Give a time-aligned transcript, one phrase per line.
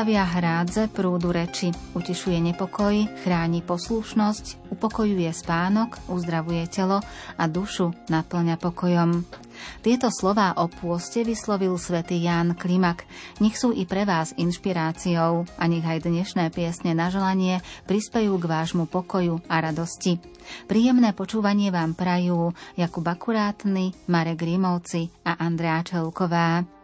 [0.00, 7.04] Stavia hrádze prúdu reči, utišuje nepokoj, chráni poslušnosť, upokojuje spánok, uzdravuje telo
[7.36, 9.28] a dušu naplňa pokojom.
[9.84, 13.04] Tieto slová o pôste vyslovil svätý Ján Klimak.
[13.44, 18.48] Nech sú i pre vás inšpiráciou a nech aj dnešné piesne na želanie prispejú k
[18.48, 20.16] vášmu pokoju a radosti.
[20.64, 26.79] Príjemné počúvanie vám prajú Jakub Akurátny, Marek Rímovci a Andrea Čelková.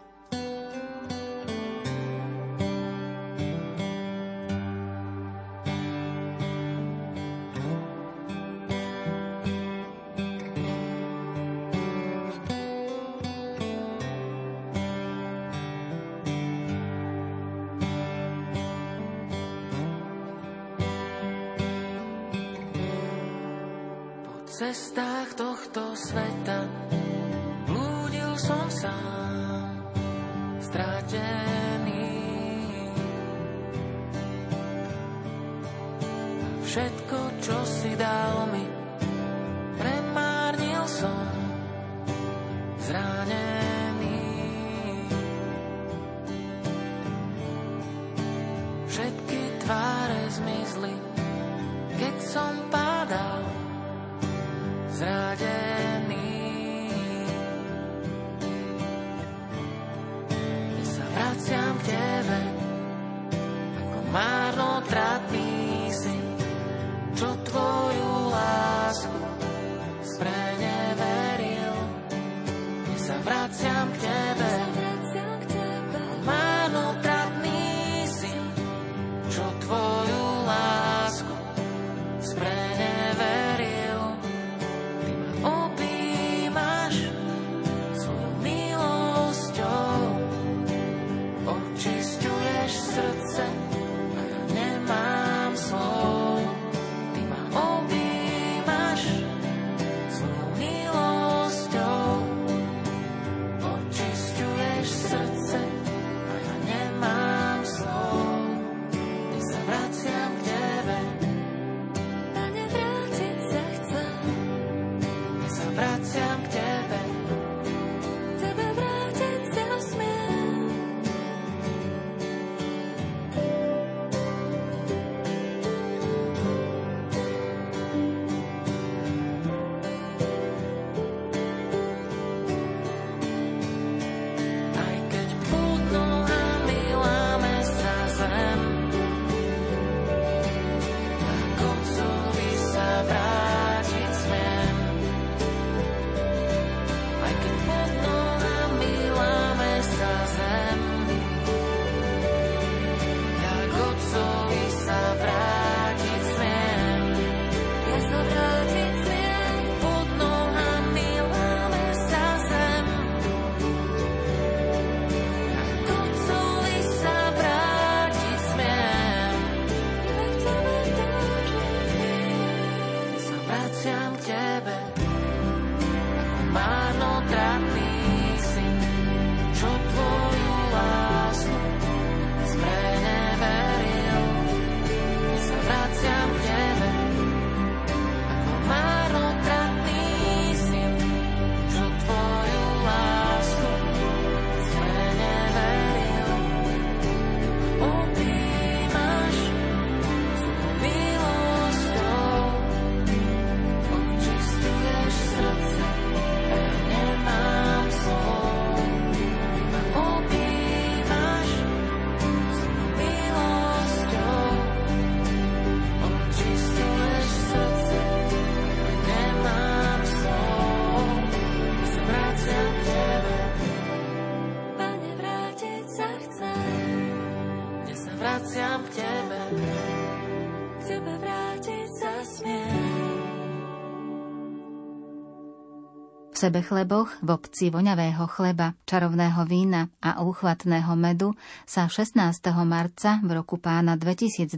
[236.46, 241.34] Sebe chleboch, v obci voňavého chleba, čarovného vína a úchvatného medu
[241.66, 242.22] sa 16.
[242.62, 244.54] marca v roku pána 2023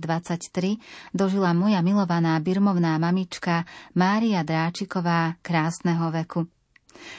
[1.16, 3.64] dožila moja milovaná birmovná mamička
[3.96, 6.44] Mária Dráčiková krásneho veku.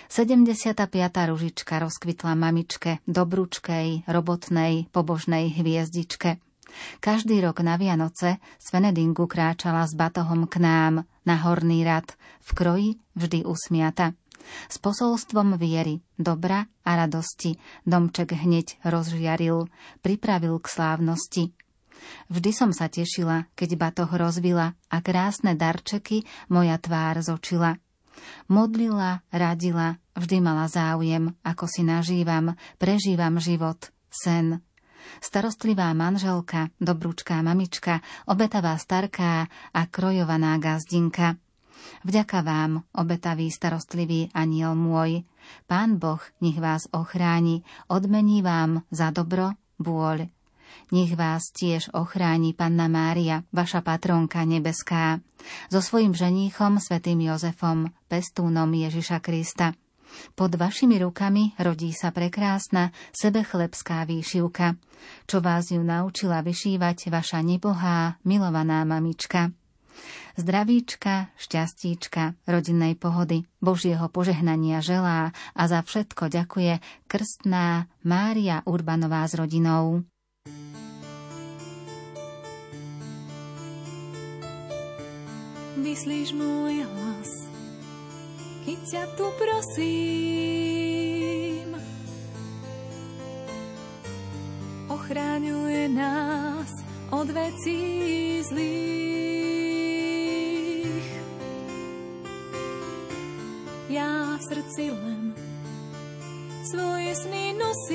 [0.06, 0.86] 75.
[1.18, 6.38] ružička rozkvitla mamičke, dobručkej, robotnej, pobožnej hviezdičke.
[7.02, 12.14] Každý rok na Vianoce z Venedingu kráčala s batohom k nám, na horný rad,
[12.46, 14.14] v kroji vždy usmiata.
[14.70, 19.70] S posolstvom viery, dobra a radosti domček hneď rozžiaril,
[20.02, 21.44] pripravil k slávnosti.
[22.32, 27.78] Vždy som sa tešila, keď batoh rozvila a krásne darčeky moja tvár zočila.
[28.52, 34.60] Modlila, radila, vždy mala záujem, ako si nažívam, prežívam život, sen.
[35.24, 41.40] Starostlivá manželka, dobrúčká mamička, obetavá starká a krojovaná gazdinka.
[42.04, 45.28] Vďaka vám, obetavý starostlivý aniel môj.
[45.68, 50.30] Pán Boh nech vás ochráni, odmení vám za dobro, bôľ.
[50.94, 55.22] Nech vás tiež ochráni Panna Mária, vaša patronka nebeská,
[55.70, 59.74] so svojim ženíchom, svätým Jozefom, pestúnom Ježiša Krista.
[60.34, 64.74] Pod vašimi rukami rodí sa prekrásna sebechlebská výšivka,
[65.30, 69.54] čo vás ju naučila vyšívať vaša nebohá, milovaná mamička.
[70.40, 76.80] Zdravíčka, šťastíčka, rodinnej pohody, Božieho požehnania želá a za všetko ďakuje
[77.12, 80.08] krstná Mária Urbanová s rodinou.
[85.80, 87.32] vyslíš môj hlas,
[88.68, 90.56] keď ťa tu prosím.
[94.86, 96.70] Ochráňuje nás
[97.10, 99.49] od vecí zlých.
[103.90, 105.34] Ja v srdci len
[106.62, 107.90] svoje sny nosím.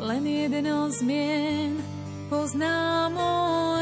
[0.00, 1.76] Len jeden zmien
[2.32, 3.75] pozná môj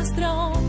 [0.00, 0.59] nuestro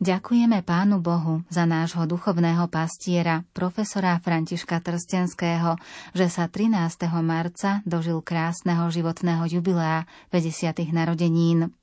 [0.00, 5.76] Ďakujeme Pánu Bohu za nášho duchovného pastiera, profesora Františka Trstenského,
[6.16, 6.72] že sa 13.
[7.20, 10.88] marca dožil krásneho životného jubilea 50.
[10.96, 11.76] narodenín.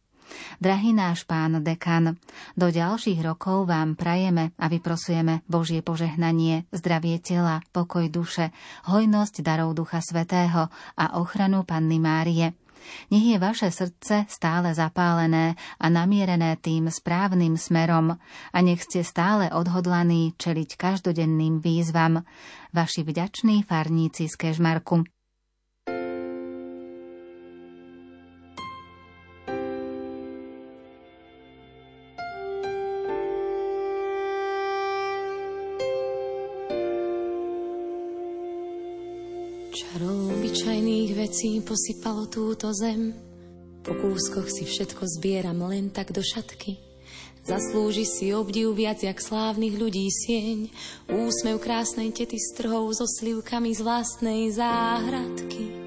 [0.58, 2.18] Drahý náš pán dekan,
[2.58, 8.50] do ďalších rokov vám prajeme a vyprosujeme Božie požehnanie, zdravie tela, pokoj duše,
[8.90, 12.50] hojnosť darov Ducha Svetého a ochranu Panny Márie–
[13.12, 18.16] nech je vaše srdce stále zapálené a namierené tým správnym smerom
[18.54, 22.24] a nech ste stále odhodlaní čeliť každodenným výzvam.
[22.74, 25.17] Vaši vďační farníci z Kežmarku.
[41.38, 43.14] Vecí posypalo túto zem.
[43.86, 46.82] Po kúskoch si všetko zbieram len tak do šatky.
[47.46, 50.74] Zaslúži si obdiv viac jak slávnych ľudí sieň.
[51.06, 55.87] Úsmev krásnej tety strhov so slivkami z vlastnej záhradky.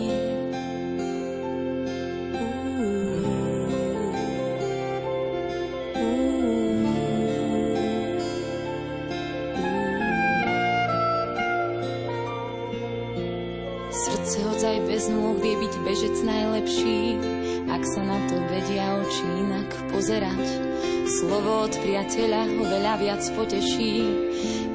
[21.41, 23.97] Slovo od priateľa oveľa viac poteší,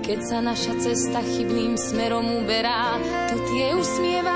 [0.02, 2.98] keď sa naša cesta chybným smerom uberá,
[3.30, 4.35] to tie usmievavé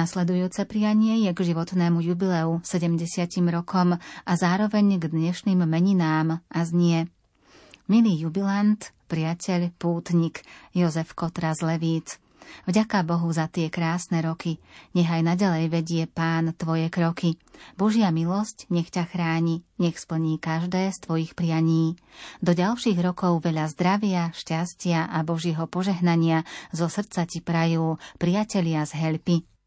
[0.00, 3.04] Nasledujúce prianie je k životnému jubileu 70
[3.52, 7.12] rokom a zároveň k dnešným meninám a znie
[7.84, 8.80] Milý jubilant,
[9.12, 10.40] priateľ, pútnik
[10.72, 12.16] Jozef Kotra z Levíc,
[12.64, 14.56] Vďaka Bohu za tie krásne roky.
[14.96, 17.36] Nechaj naďalej vedie Pán tvoje kroky.
[17.76, 22.00] Božia milosť nech ťa chráni, nech splní každé z tvojich prianí.
[22.40, 28.96] Do ďalších rokov veľa zdravia, šťastia a Božieho požehnania zo srdca ti prajú priatelia z
[28.96, 29.59] Helpy.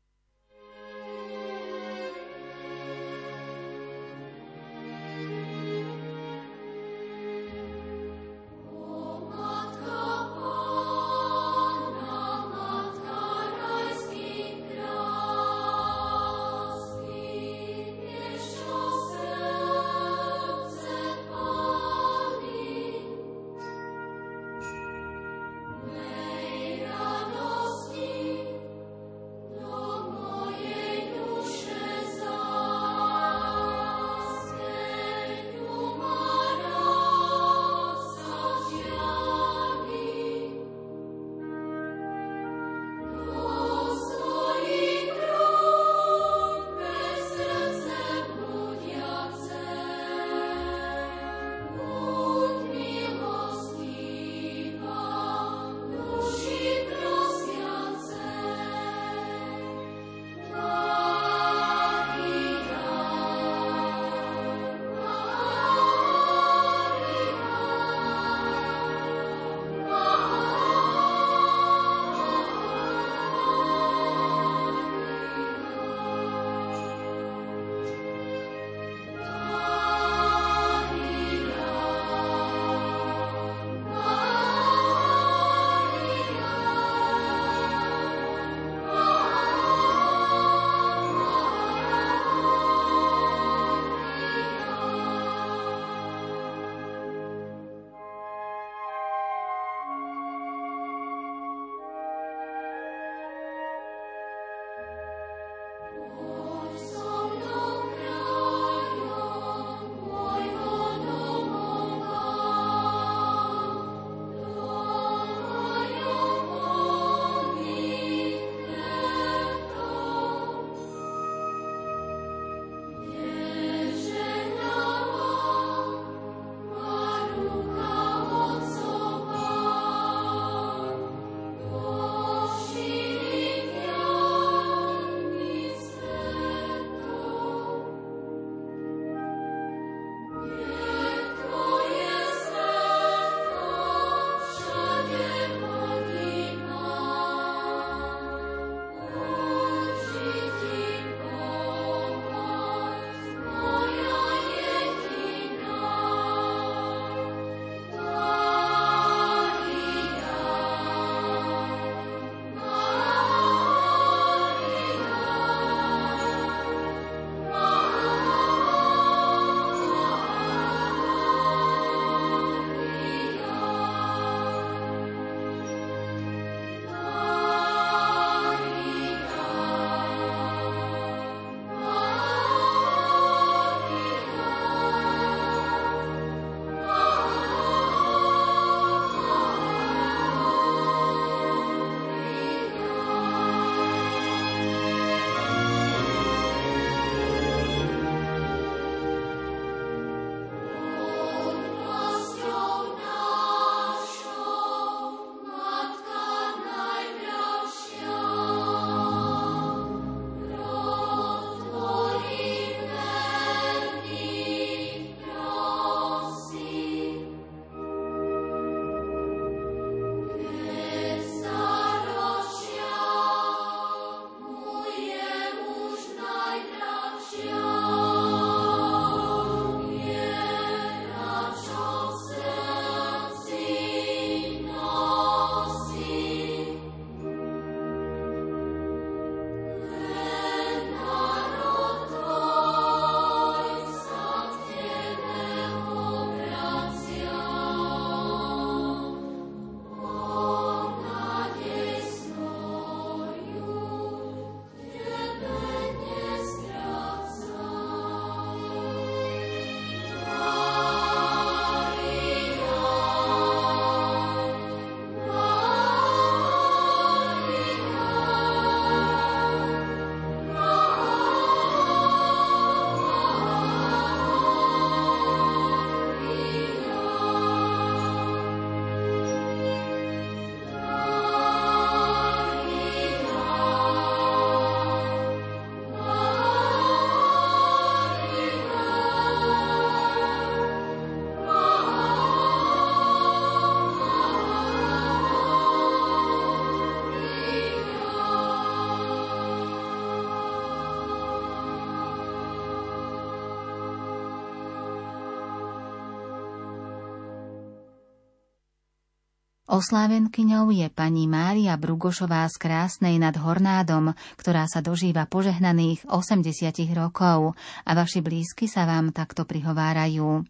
[309.73, 317.57] Oslávenkyňou je pani Mária Brugošová z Krásnej nad Hornádom, ktorá sa dožíva požehnaných 80 rokov
[317.81, 320.45] a vaši blízky sa vám takto prihovárajú.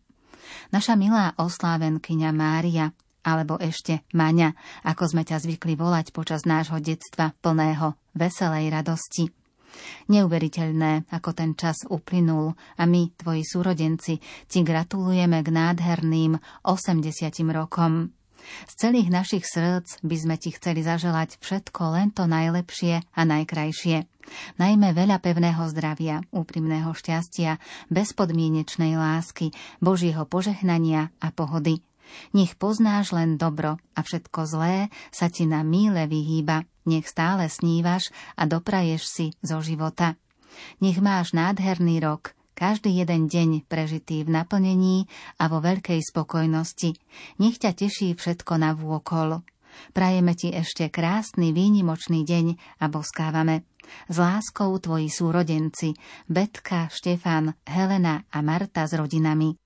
[0.76, 2.92] Naša milá oslávenkyňa Mária,
[3.24, 9.32] alebo ešte Maňa, ako sme ťa zvykli volať počas nášho detstva plného veselej radosti.
[10.12, 14.20] Neuveriteľné, ako ten čas uplynul a my, tvoji súrodenci,
[14.52, 16.36] ti gratulujeme k nádherným
[16.68, 17.08] 80
[17.56, 18.12] rokom.
[18.68, 24.08] Z celých našich srdc by sme ti chceli zaželať všetko len to najlepšie a najkrajšie.
[24.60, 27.60] Najmä veľa pevného zdravia, úprimného šťastia,
[27.92, 29.52] bezpodmienečnej lásky,
[29.84, 31.84] Božieho požehnania a pohody.
[32.36, 36.68] Nech poznáš len dobro a všetko zlé sa ti na míle vyhýba.
[36.84, 40.20] Nech stále snívaš a dopraješ si zo života.
[40.84, 45.10] Nech máš nádherný rok, každý jeden deň prežitý v naplnení
[45.42, 46.96] a vo veľkej spokojnosti.
[47.42, 49.42] Nech ťa teší všetko na vôkol.
[49.92, 52.46] Prajeme ti ešte krásny výnimočný deň
[52.82, 53.66] a boskávame.
[54.08, 55.98] S láskou tvoji súrodenci
[56.30, 59.63] Betka, Štefan, Helena a Marta s rodinami.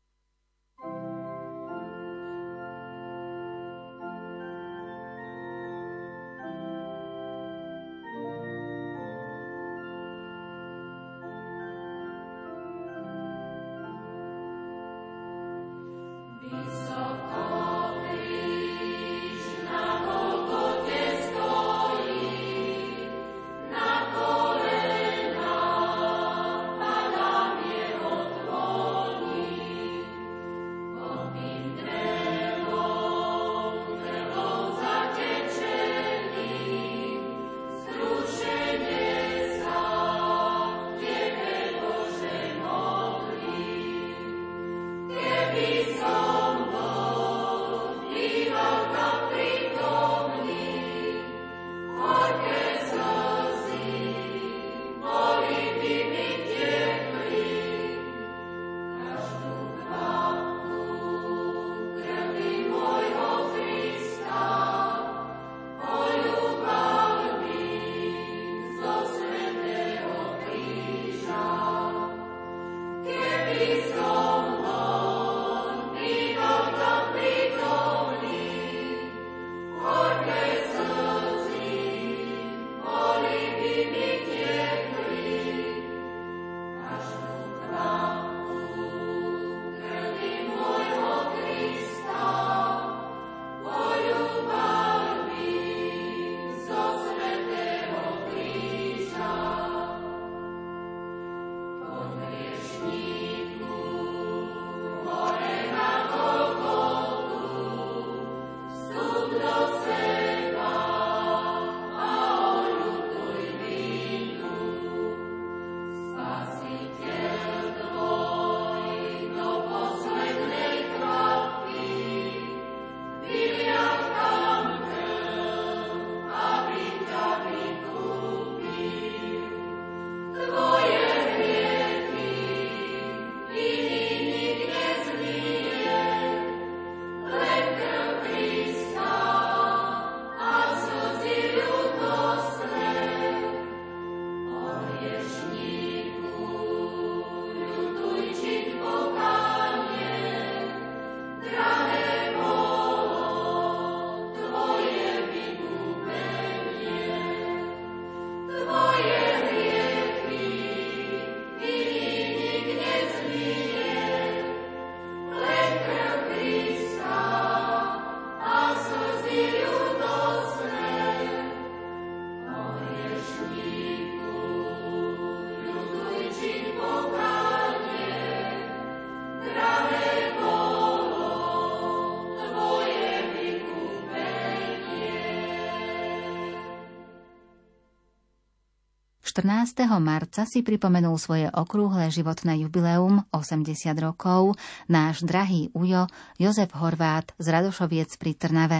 [190.00, 193.67] Marca si pripomenul svoje okrúhle životné jubileum 80
[194.00, 194.56] rokov
[194.88, 196.08] náš drahý ujo
[196.39, 198.80] Jozef Horvát z Radošoviec pri Trnave.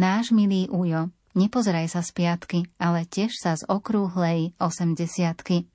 [0.00, 5.73] Náš milý ujo, nepozeraj sa z piatky, ale tiež sa z okrúhlej 80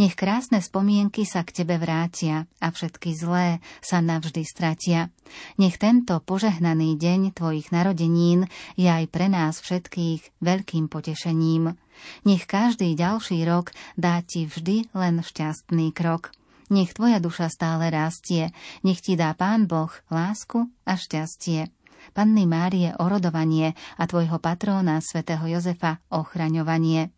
[0.00, 5.12] nech krásne spomienky sa k tebe vrátia a všetky zlé sa navždy stratia.
[5.60, 11.76] Nech tento požehnaný deň tvojich narodenín je aj pre nás všetkých veľkým potešením.
[12.24, 16.30] Nech každý ďalší rok dá ti vždy len šťastný krok.
[16.68, 18.52] Nech tvoja duša stále rastie,
[18.84, 21.72] nech ti dá Pán Boh lásku a šťastie.
[22.12, 27.12] Panny Márie orodovanie a tvojho patróna svätého Jozefa ochraňovanie.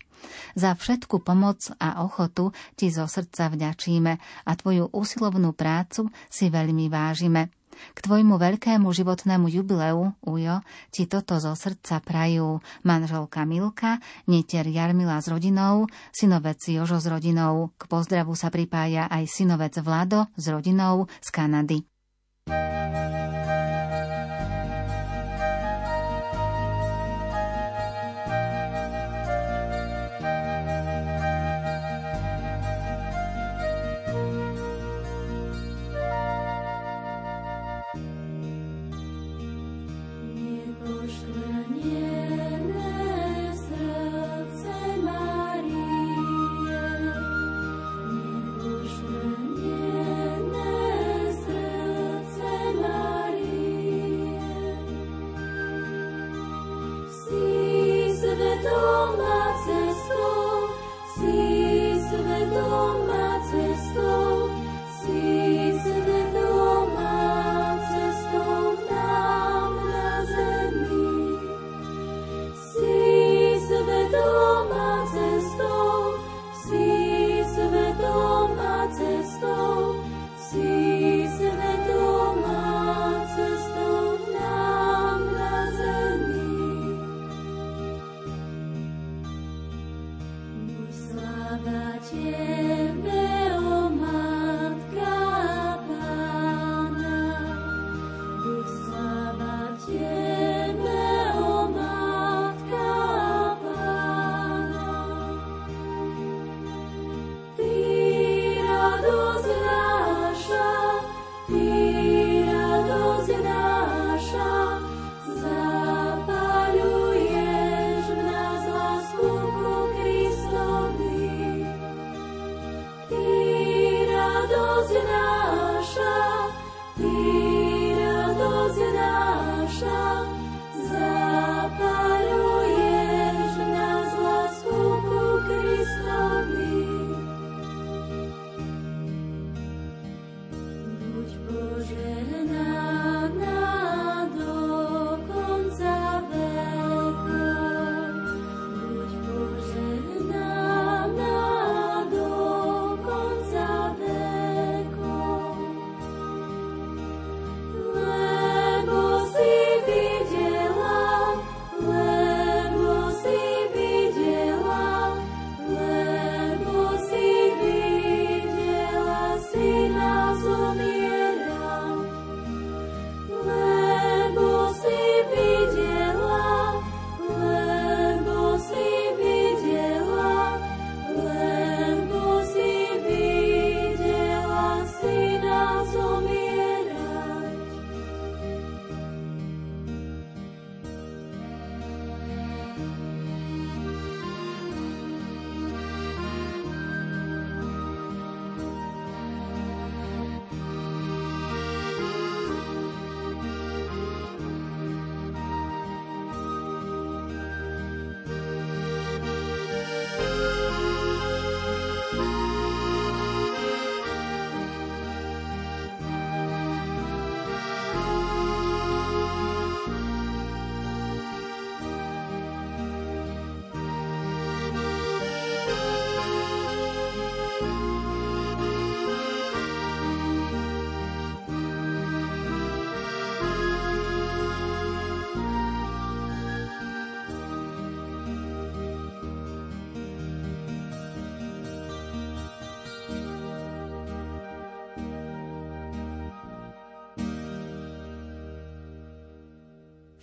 [0.55, 4.13] Za všetku pomoc a ochotu ti zo srdca vďačíme
[4.47, 7.51] a tvoju usilovnú prácu si veľmi vážime.
[7.91, 10.61] K tvojmu veľkému životnému jubileu, Ujo,
[10.93, 13.97] ti toto zo srdca prajú manželka Milka,
[14.29, 17.73] netier Jarmila s rodinou, synovec Jožo s rodinou.
[17.79, 21.79] K pozdravu sa pripája aj synovec Vlado s rodinou z Kanady.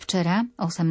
[0.08, 0.88] Včera, 18.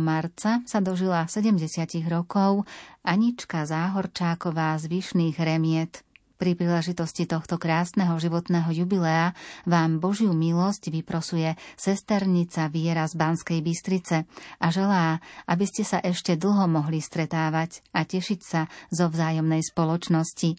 [0.00, 1.68] marca, sa dožila 70
[2.08, 2.64] rokov
[3.04, 6.00] Anička Záhorčáková z Vyšných remiet.
[6.40, 9.36] Pri príležitosti tohto krásneho životného jubilea
[9.68, 14.24] vám Božiu milosť vyprosuje sesternica Viera z Banskej Bystrice
[14.56, 20.56] a želá, aby ste sa ešte dlho mohli stretávať a tešiť sa zo vzájomnej spoločnosti.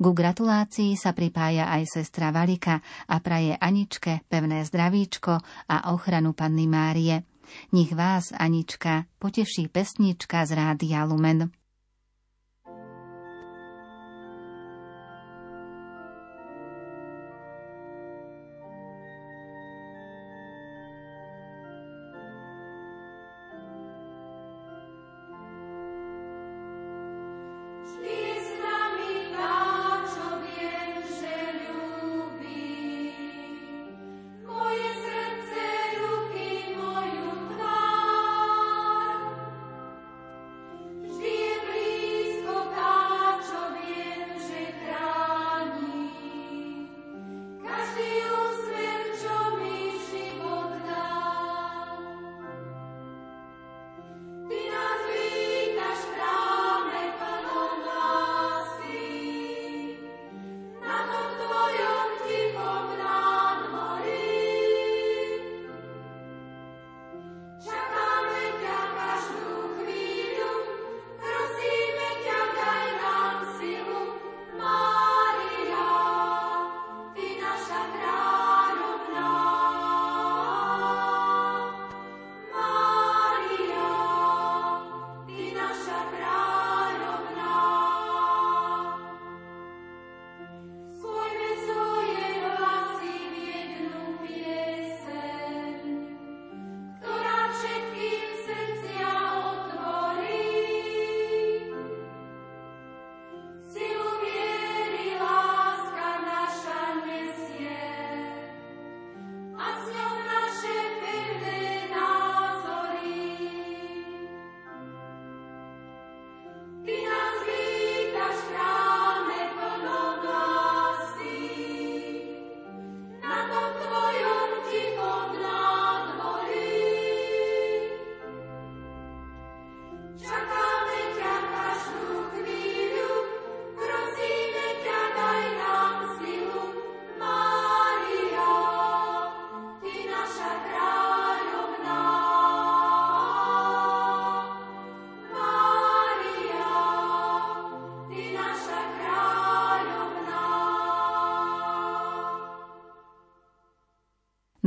[0.00, 2.80] Ku gratulácii sa pripája aj sestra Valika
[3.12, 5.36] a praje Aničke pevné zdravíčko
[5.68, 7.28] a ochranu Panny Márie.
[7.72, 11.50] Nech vás, Anička, poteší pesnička z Rádia Lumen.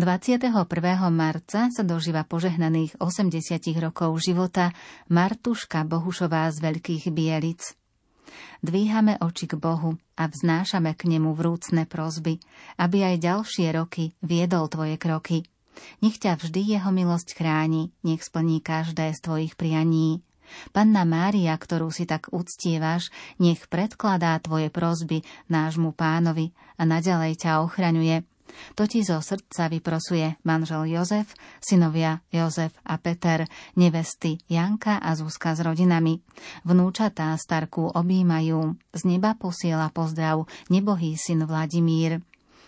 [0.06, 0.70] 21.
[1.10, 3.42] marca sa dožíva požehnaných 80
[3.82, 4.70] rokov života
[5.10, 7.74] Martuška Bohušová z Veľkých Bielic.
[8.62, 12.38] Dvíhame oči k Bohu a vznášame k nemu vrúcne prozby,
[12.78, 15.42] aby aj ďalšie roky viedol tvoje kroky.
[16.06, 20.22] Nech ťa vždy jeho milosť chráni, nech splní každé z tvojich prianí.
[20.70, 23.10] Panna Mária, ktorú si tak uctievaš,
[23.42, 28.22] nech predkladá tvoje prozby nášmu pánovi a naďalej ťa ochraňuje–
[28.74, 35.56] to ti zo srdca vyprosuje manžel Jozef, synovia Jozef a Peter, nevesty Janka a Zuzka
[35.56, 36.22] s rodinami.
[36.64, 42.22] Vnúčatá starku objímajú, z neba posiela pozdrav nebohý syn Vladimír.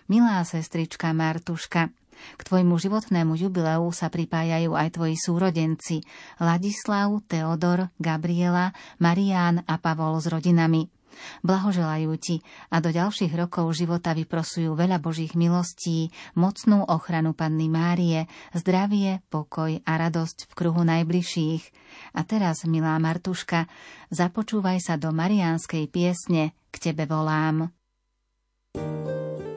[0.08, 1.91] Milá sestrička Martuška,
[2.38, 6.02] k tvojmu životnému jubileu sa pripájajú aj tvoji súrodenci
[6.41, 10.97] Ladislav, Teodor, Gabriela, Marián a Pavol s rodinami.
[11.41, 18.25] Blahoželajú ti a do ďalších rokov života vyprosujú veľa Božích milostí, mocnú ochranu Panny Márie,
[18.53, 21.63] zdravie, pokoj a radosť v kruhu najbližších.
[22.17, 23.69] A teraz, milá Martuška,
[24.13, 27.74] započúvaj sa do mariánskej piesne K tebe volám.
[28.78, 29.57] thank you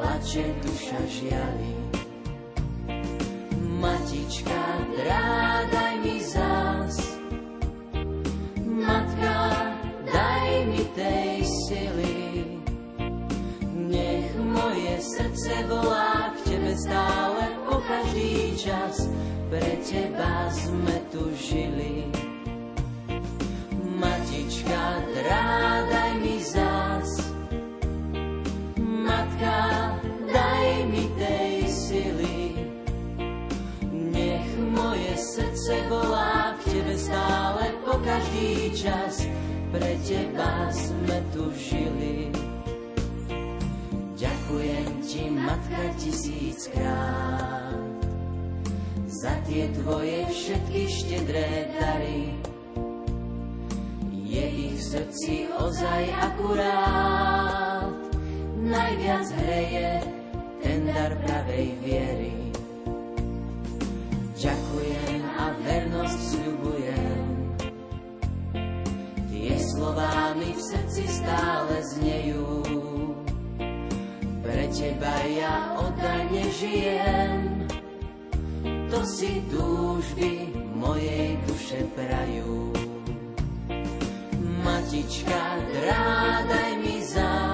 [0.00, 1.74] plače duša žiali.
[3.80, 4.62] Matička,
[4.96, 6.96] drádaj mi zás.
[8.66, 9.36] Matka,
[10.12, 12.44] daj mi tej sily.
[13.76, 19.04] Nech moje srdce volá k Tebe stále po každý čas.
[19.50, 22.08] Pre Teba sme tu žili.
[24.00, 26.19] Matička, drádaj
[35.70, 39.22] srdce volá k tebe stále po každý čas.
[39.70, 42.34] Pre teba sme tu žili.
[44.18, 47.78] Ďakujem ti, matka, tisíckrát
[49.06, 52.34] za tie tvoje všetky štedré dary.
[54.10, 57.94] Je ich v srdci ozaj akurát,
[58.58, 60.02] najviac hreje
[60.66, 62.34] ten dar pravej viery.
[64.34, 67.24] Ďakujem a vernosť sľubujem.
[69.32, 72.60] Tie slová mi v srdci stále znejú.
[74.44, 77.64] Pre teba ja oddane žijem.
[78.92, 82.74] To si túžby mojej duše prajú.
[84.60, 85.40] Matička,
[85.72, 87.49] drádaj mi zás.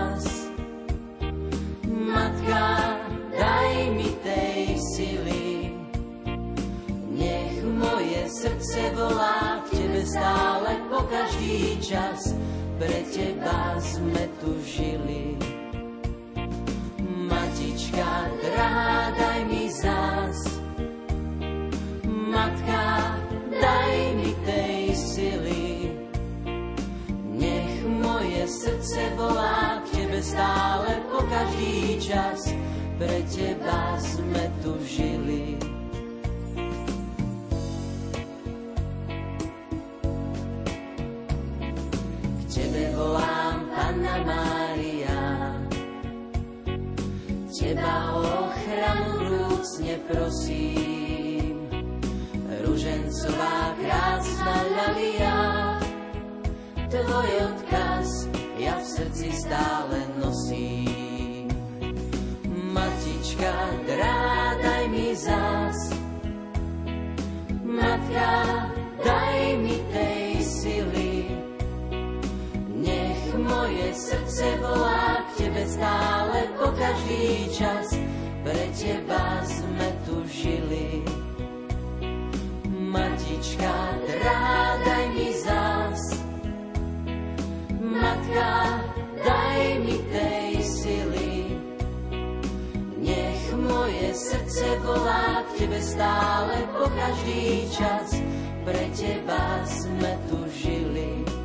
[8.47, 12.30] Srdce volá k tebe stále po každý čas.
[12.78, 15.34] Pre teba sme tu žili.
[17.26, 20.62] Matička, drahá, daj mi zás.
[22.07, 23.18] Matka,
[23.51, 25.66] daj mi tej sily.
[27.34, 32.55] Nech moje srdce volá k tebe stále po každý čas.
[32.94, 35.36] Pre teba sme tu žili.
[47.87, 51.55] Teba ochranu vrúcne prosím.
[52.66, 55.39] Ružencová krásna ľalia,
[56.91, 58.09] tvoj odkaz
[58.59, 61.47] ja v srdci stále nosím.
[62.74, 63.55] Matička,
[63.87, 65.78] drádaj mi zás,
[67.62, 68.34] matka,
[69.01, 69.36] daj
[73.66, 77.98] moje srdce volá k tebe stále po každý čas.
[78.46, 81.02] Pre teba sme tu žili.
[82.70, 83.74] Matička,
[84.06, 86.02] drahá, daj mi zás.
[87.82, 88.54] Matka,
[89.26, 91.34] daj mi tej sily.
[93.02, 98.14] Nech moje srdce volá k tebe stále po každý čas.
[98.62, 101.36] Pre teba sme tu žili.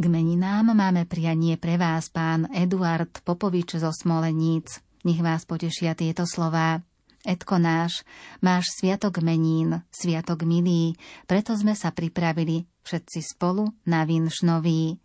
[0.00, 4.80] K meninám máme prianie pre vás pán Eduard Popovič zo Smoleníc.
[5.04, 6.80] Nech vás potešia tieto slová.
[7.20, 8.00] Edko náš,
[8.40, 10.96] máš sviatok menín, sviatok milý,
[11.28, 14.96] preto sme sa pripravili všetci spolu na vinš nový.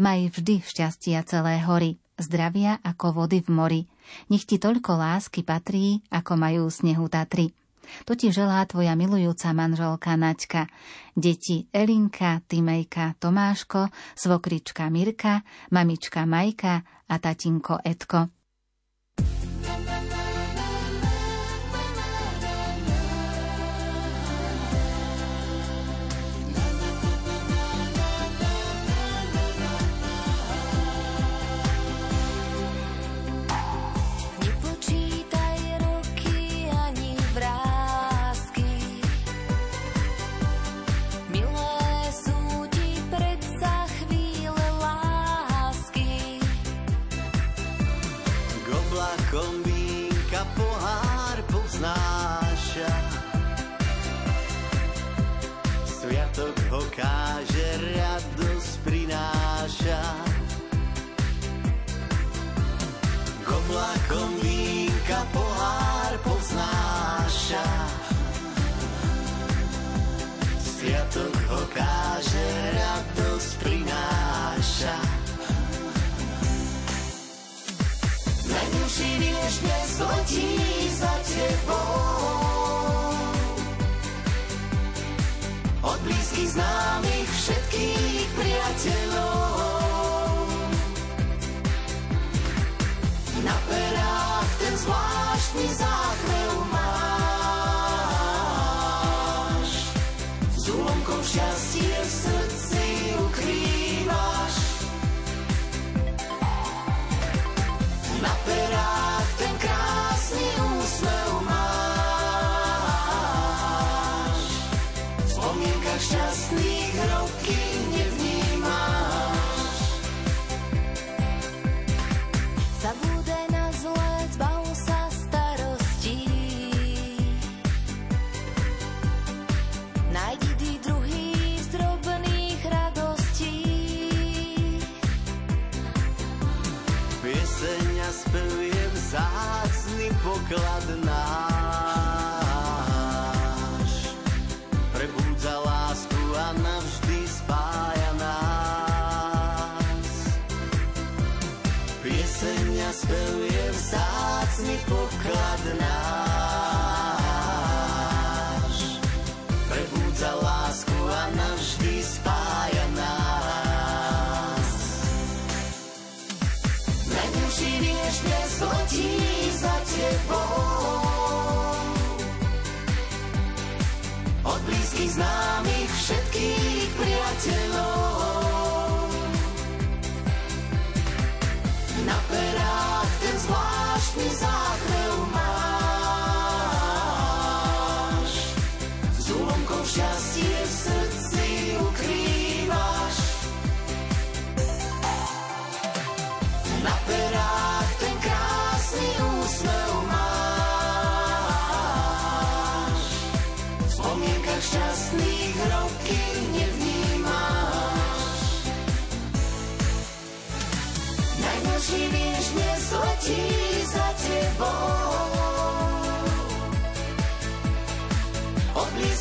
[0.00, 3.82] Maj vždy šťastia celé hory, zdravia ako vody v mori.
[4.32, 7.52] Nech ti toľko lásky patrí, ako majú snehu Tatry.
[8.04, 10.66] To ti želá tvoja milujúca manželka Naďka.
[11.16, 17.78] Deti Elinka, Timejka, Tomáško, svokrička Mirka, mamička Majka a tatinko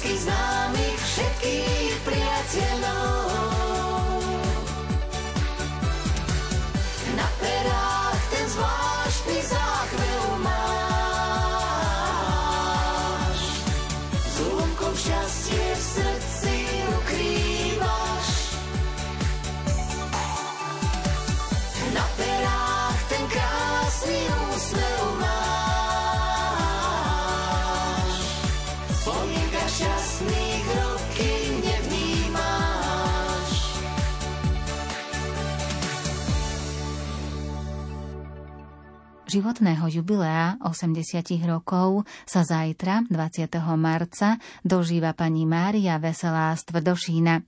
[0.09, 0.29] Etko.
[0.29, 0.58] šťastný
[39.29, 43.45] životného jubilea 80 rokov sa zajtra, 20.
[43.77, 47.45] marca, dožíva pani Mária Veselá z Tvrdošína.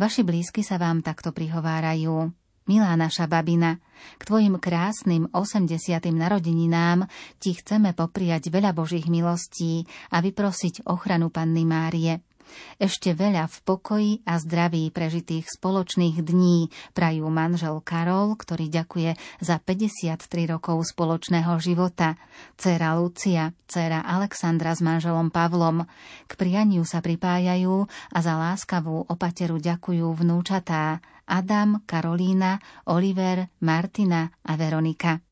[0.00, 2.32] Vaši blízky sa vám takto prihovárajú.
[2.68, 3.82] Milá naša babina,
[4.16, 5.74] k tvojim krásnym 80.
[6.14, 7.04] narodeninám
[7.42, 12.29] ti chceme popriať veľa Božích milostí a vyprosiť ochranu Panny Márie.
[12.76, 19.56] Ešte veľa v pokoji a zdraví prežitých spoločných dní prajú manžel Karol, ktorý ďakuje za
[19.62, 20.20] 53
[20.50, 22.18] rokov spoločného života,
[22.58, 25.86] dcera Lucia, dcera Alexandra s manželom Pavlom.
[26.26, 30.98] K prianiu sa pripájajú a za láskavú opateru ďakujú vnúčatá
[31.30, 32.58] Adam, Karolína,
[32.90, 35.29] Oliver, Martina a Veronika.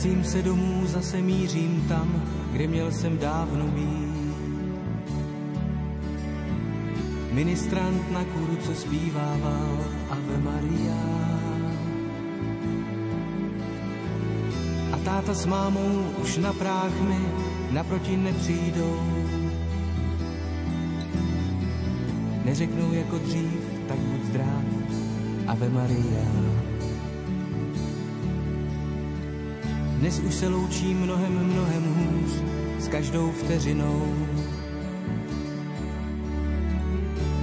[0.00, 2.22] Vracím se domů, zase mířím tam,
[2.52, 4.34] kde měl jsem dávno být.
[7.32, 9.78] Ministrant na kuru, co zpívával
[10.10, 11.02] Ave Maria.
[14.92, 17.20] A táta s mámou už na práh mi
[17.70, 19.00] naproti nepřijdou.
[22.44, 24.64] Neřeknou jako dřív, tak buď zdrav,
[25.46, 26.69] Ave Maria.
[30.00, 32.30] Dnes už se loučí mnohem, mnohem hůř
[32.78, 34.16] s každou vteřinou.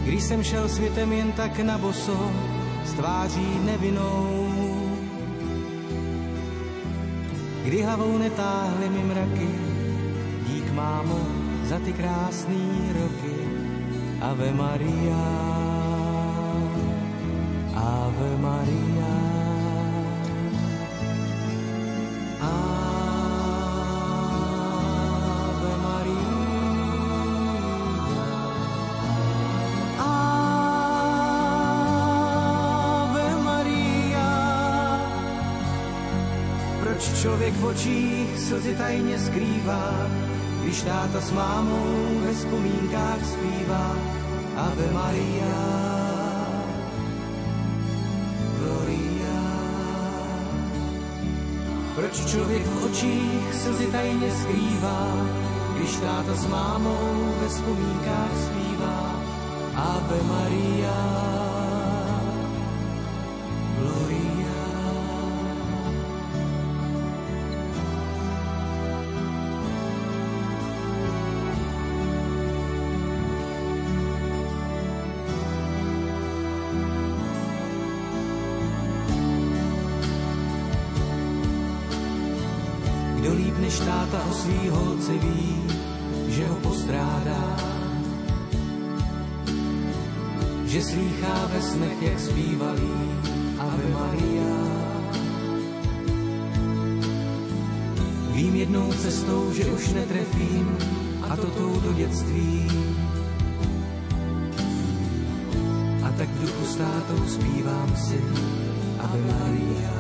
[0.03, 2.31] Když jsem šel světem jen tak na boso,
[2.85, 4.49] s tváří nevinou.
[7.63, 9.49] Kdy hlavou netáhly mi mraky,
[10.47, 11.19] dík mámo
[11.63, 13.37] za ty krásný roky.
[14.21, 15.25] Ave Maria,
[17.75, 19.26] Ave Maria.
[37.57, 40.09] V očích slzy tajně skrývá,
[40.61, 43.95] když táta s mámou ve vzpomínkách zpívá
[44.55, 45.57] Ave Maria.
[48.59, 49.41] Gloria.
[51.95, 55.27] Proč člověk v očích slzy tajně skrývá,
[55.75, 59.15] když táta s mámou ve vzpomínkách zpívá
[59.75, 61.26] Ave Maria.
[98.57, 100.77] Jednou cestou, že už netrefím
[101.29, 102.67] a to tou do dětství.
[106.03, 108.21] A tak v duchu státou zpívám si
[108.99, 109.97] Ave Maria.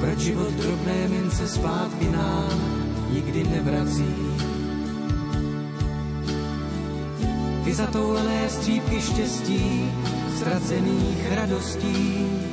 [0.00, 2.60] Proč život drobné mince zpátky nám
[3.12, 4.14] nikdy nevrací?
[7.64, 9.92] Ty zatoulené střípky štěstí,
[10.36, 12.45] ztracených radostí.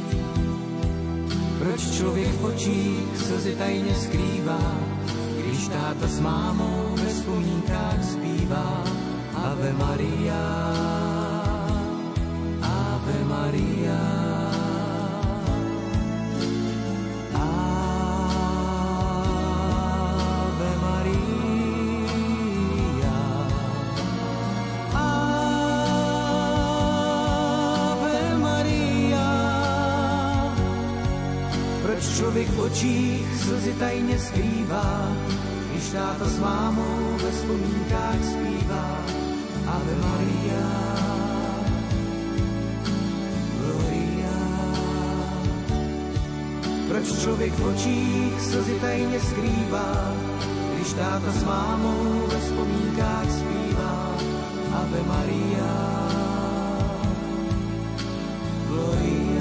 [1.83, 4.77] Proč člověk v očích slzy tajně skrývá,
[5.37, 8.83] když táta s mámou ve vzpomínkách zpívá
[9.35, 11.12] Ave Maria,
[32.07, 35.11] člověk v očích slzy tajně skrývá,
[35.71, 39.05] když táta s mámou ve vzpomínkách zpívá
[39.67, 40.65] Ave Maria.
[43.59, 44.37] Gloria.
[46.87, 50.15] Proč člověk v očích slzy tajně skrývá,
[50.75, 54.15] když táta s mámou ve vzpomínkách zpívá
[54.73, 55.73] Ave Maria.
[58.67, 59.32] Gloria,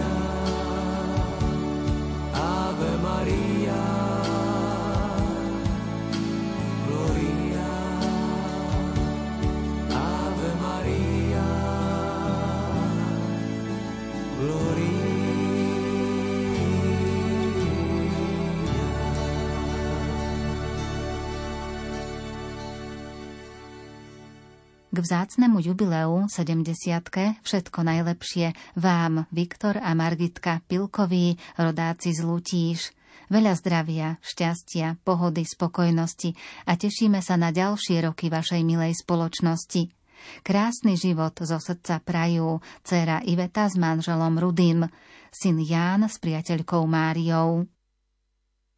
[25.12, 32.96] vzácnemu jubileu 70 všetko najlepšie vám, Viktor a Margitka Pilkoví, rodáci z Lutíš.
[33.28, 36.32] Veľa zdravia, šťastia, pohody, spokojnosti
[36.64, 39.92] a tešíme sa na ďalšie roky vašej milej spoločnosti.
[40.40, 44.88] Krásny život zo srdca prajú dcera Iveta s manželom Rudým,
[45.28, 47.68] syn Ján s priateľkou Máriou.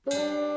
[0.05, 0.54] thank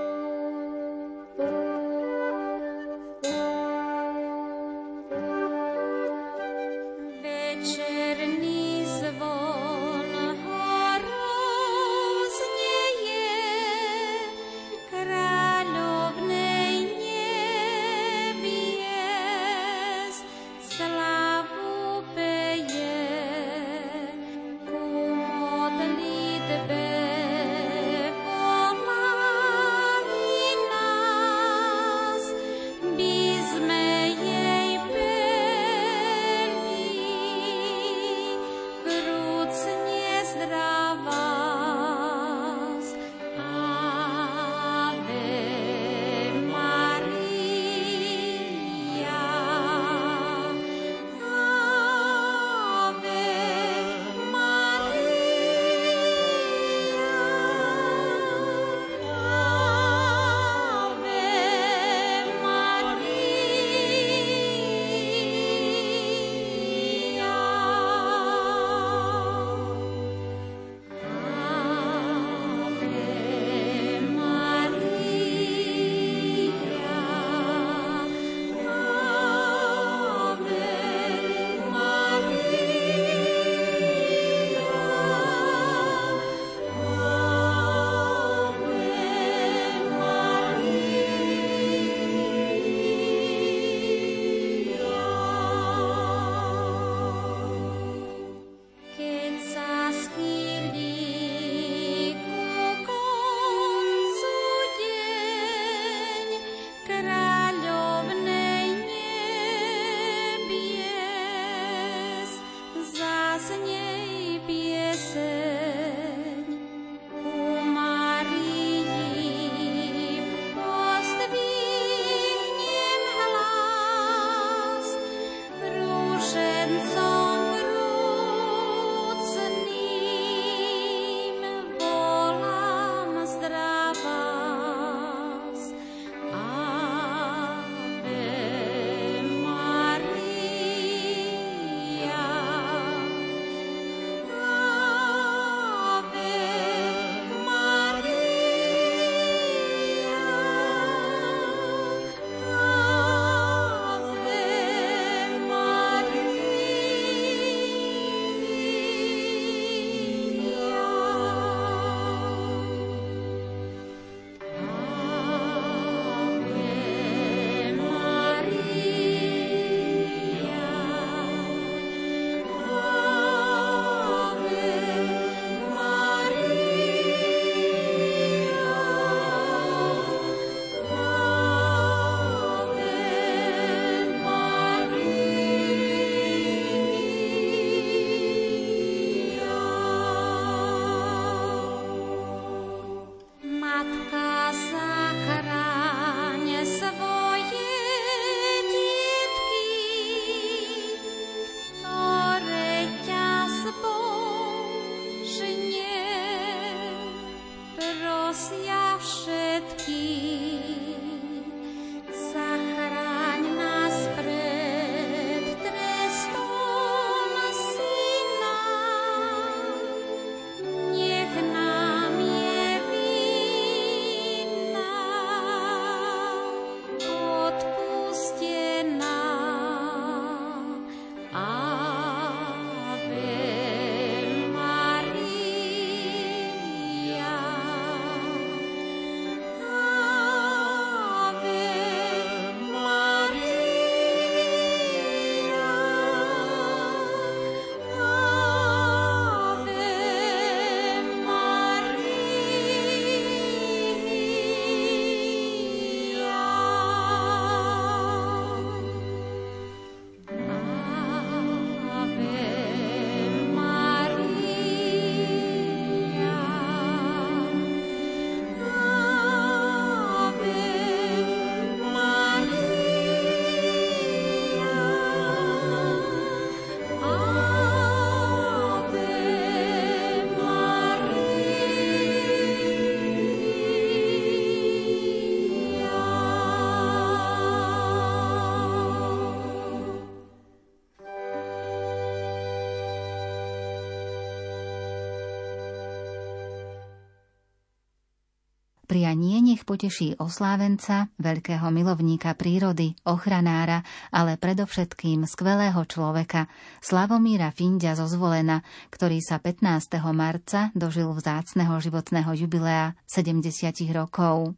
[298.97, 306.49] Prianie nech poteší oslávenca, veľkého milovníka prírody, ochranára, ale predovšetkým skvelého človeka,
[306.81, 310.01] Slavomíra Findia zo Zvolena, ktorý sa 15.
[310.17, 314.57] marca dožil vzácneho životného jubilea 70 rokov.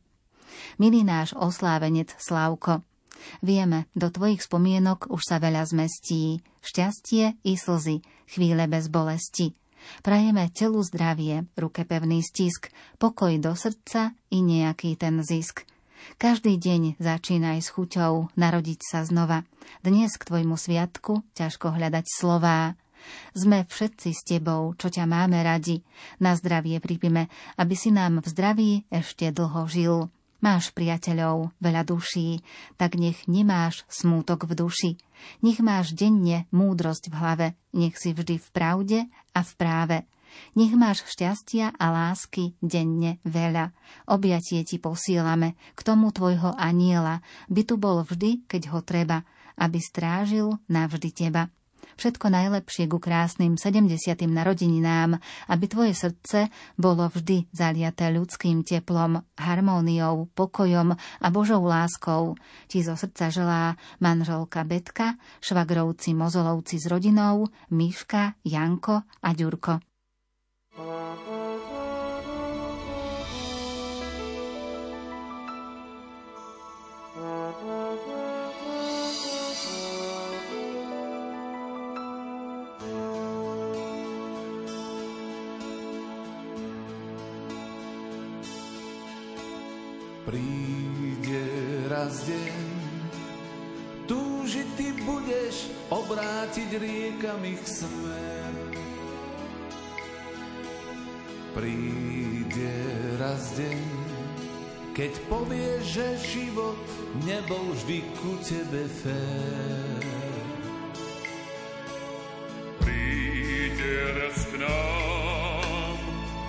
[0.80, 2.88] Milý náš oslávenec Slavko,
[3.44, 8.00] Vieme, do tvojich spomienok už sa veľa zmestí, šťastie i slzy,
[8.32, 9.52] chvíle bez bolesti.
[10.06, 15.68] Prajeme telu zdravie, ruke pevný stisk, pokoj do srdca i nejaký ten zisk.
[16.16, 19.44] Každý deň začínaj s chuťou narodiť sa znova.
[19.84, 22.80] Dnes k tvojmu sviatku ťažko hľadať slová.
[23.32, 25.84] Sme všetci s tebou, čo ťa máme radi.
[26.20, 29.96] Na zdravie pripime, aby si nám v zdraví ešte dlho žil.
[30.40, 32.40] Máš priateľov, veľa duší,
[32.80, 34.92] tak nech nemáš smútok v duši.
[35.44, 39.00] Nech máš denne múdrosť v hlave, nech si vždy v pravde
[39.36, 39.98] a v práve.
[40.56, 43.76] Nech máš šťastia a lásky denne veľa.
[44.08, 47.20] Objatie ti posílame, k tomu tvojho aniela,
[47.52, 49.28] by tu bol vždy, keď ho treba,
[49.60, 51.52] aby strážil navždy teba.
[52.00, 53.91] Všetko najlepšie ku krásnym 70.
[54.24, 55.20] narodeninám,
[55.52, 56.47] aby tvoje srdce
[56.80, 62.39] bolo vždy zaliaté ľudským teplom, harmóniou, pokojom a Božou láskou.
[62.72, 69.84] Ti zo srdca želá manželka Betka, švagrovci Mozolovci s rodinou, Miška, Janko a Ďurko.
[90.30, 91.42] Príde
[91.90, 92.54] raz deň,
[94.06, 98.54] túžiť ty budeš obrátiť riekami ich smer.
[101.58, 102.74] Príde
[103.18, 103.82] raz deň,
[104.94, 106.78] keď povieš, že život
[107.26, 110.06] nebol vždy ku tebe fér.
[112.78, 115.98] Príde raz k nám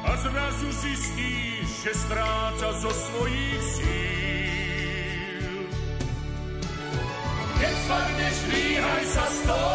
[0.05, 5.53] a zrazu zistíš, že stráca zo svojich síl.
[7.57, 9.69] Keď spadneš, dvíhaj sa, stoj,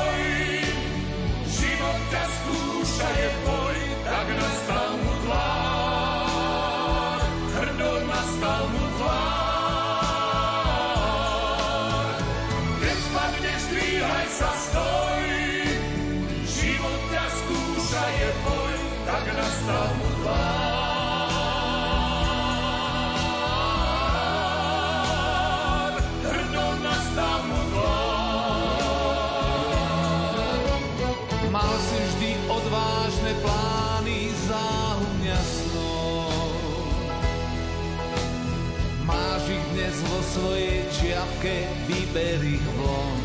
[40.35, 41.55] svojej čiapke
[41.87, 43.17] vyber ich von.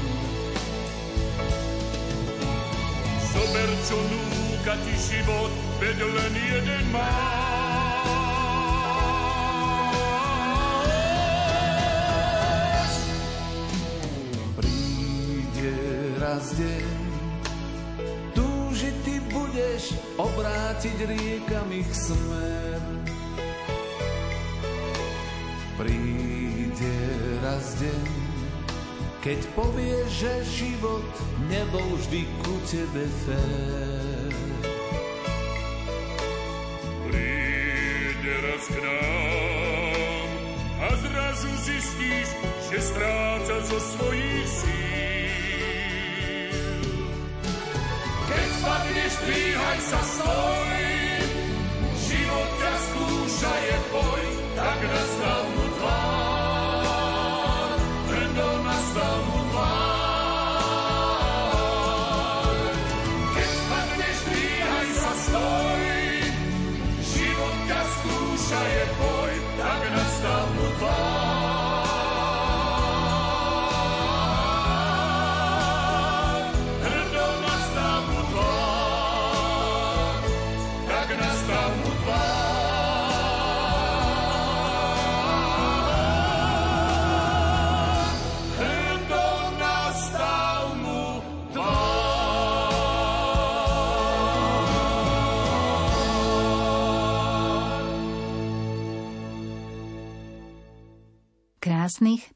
[3.35, 5.51] Zober, čo núka ti život,
[5.83, 7.11] veď len jeden má.
[16.21, 16.89] Raz deň,
[18.33, 22.70] túžiť ty budeš obrátiť riekami ich smer.
[27.51, 28.07] Raz deň,
[29.27, 30.33] keď povieš, že
[30.63, 31.11] život
[31.51, 34.31] nebol vždy ku tebe fér.
[37.11, 40.31] Príde raz k nám
[40.79, 42.29] a zrazu zistíš,
[42.71, 45.51] že stráca zo svojich síl.
[48.31, 50.83] Keď spadneš, dvíhaj sa, stoj,
[51.99, 54.25] život ťa skúša, je boj,
[54.55, 55.70] tak nastal mu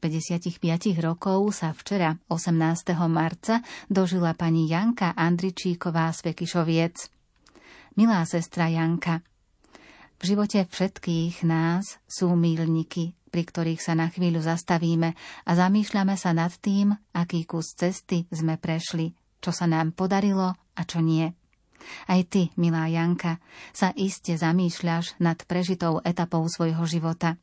[0.05, 0.61] 55
[1.01, 2.93] rokov sa včera, 18.
[3.09, 7.09] marca, dožila pani Janka Andričíková z Vekišoviec.
[7.97, 9.25] Milá sestra Janka,
[10.21, 16.37] V živote všetkých nás sú mílniky, pri ktorých sa na chvíľu zastavíme a zamýšľame sa
[16.37, 21.33] nad tým, aký kus cesty sme prešli, čo sa nám podarilo a čo nie.
[22.05, 23.41] Aj ty, milá Janka,
[23.73, 27.41] sa iste zamýšľaš nad prežitou etapou svojho života.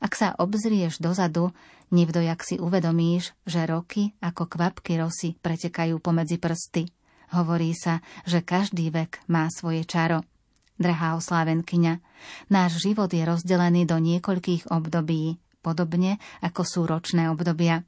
[0.00, 1.52] Ak sa obzrieš dozadu,
[1.94, 6.88] nevdojak si uvedomíš, že roky ako kvapky rosy pretekajú pomedzi prsty.
[7.34, 10.22] Hovorí sa, že každý vek má svoje čaro.
[10.76, 12.04] Drahá oslávenkyňa,
[12.52, 17.82] náš život je rozdelený do niekoľkých období, podobne ako sú ročné obdobia.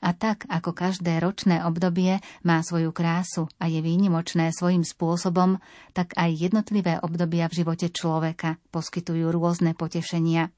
[0.00, 5.60] A tak, ako každé ročné obdobie má svoju krásu a je výnimočné svojim spôsobom,
[5.92, 10.52] tak aj jednotlivé obdobia v živote človeka poskytujú rôzne potešenia.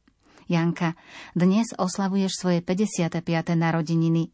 [0.48, 0.96] Janka,
[1.36, 3.20] dnes oslavuješ svoje 55.
[3.52, 4.32] narodeniny.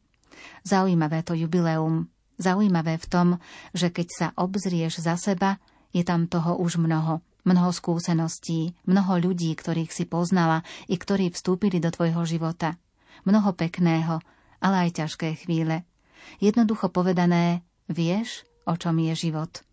[0.63, 2.07] Zaujímavé to jubileum.
[2.39, 3.29] Zaujímavé v tom,
[3.75, 5.59] že keď sa obzrieš za seba,
[5.91, 7.19] je tam toho už mnoho.
[7.43, 12.79] Mnoho skúseností, mnoho ľudí, ktorých si poznala i ktorí vstúpili do tvojho života.
[13.27, 14.23] Mnoho pekného,
[14.63, 15.83] ale aj ťažké chvíle.
[16.39, 19.67] Jednoducho povedané, vieš, o čom je život.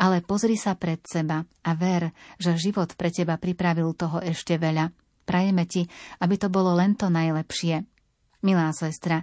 [0.00, 5.01] Ale pozri sa pred seba a ver, že život pre teba pripravil toho ešte veľa.
[5.22, 5.86] Prajeme ti,
[6.18, 7.86] aby to bolo len to najlepšie.
[8.42, 9.22] Milá sestra,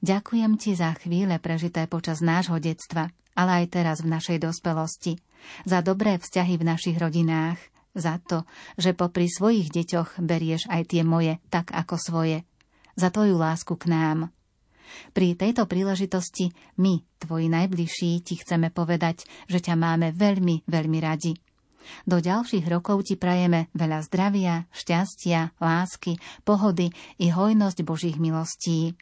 [0.00, 5.18] ďakujem ti za chvíle prežité počas nášho detstva, ale aj teraz v našej dospelosti–
[5.64, 7.58] za dobré vzťahy v našich rodinách,
[7.96, 8.46] za to,
[8.78, 12.46] že popri svojich deťoch berieš aj tie moje tak ako svoje,
[12.94, 14.18] za tvoju lásku k nám.
[15.14, 16.50] Pri tejto príležitosti
[16.82, 21.38] my, tvoji najbližší, ti chceme povedať, že ťa máme veľmi, veľmi radi.
[22.04, 28.94] Do ďalších rokov ti prajeme veľa zdravia, šťastia, lásky, pohody i hojnosť Božích milostí.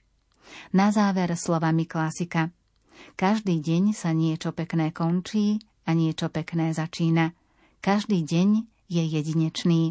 [0.72, 2.50] Na záver slovami klasika.
[3.14, 7.36] Každý deň sa niečo pekné končí a niečo pekné začína.
[7.84, 8.48] Každý deň
[8.88, 9.82] je jedinečný.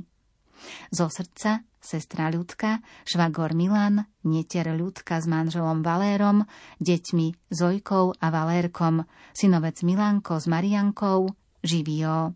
[0.90, 6.44] Zo srdca sestra Ľudka, švagor Milan, netier Ľudka s manželom Valérom,
[6.84, 11.32] deťmi Zojkou a Valérkom, synovec Milanko s Mariankou,
[11.64, 12.36] živio.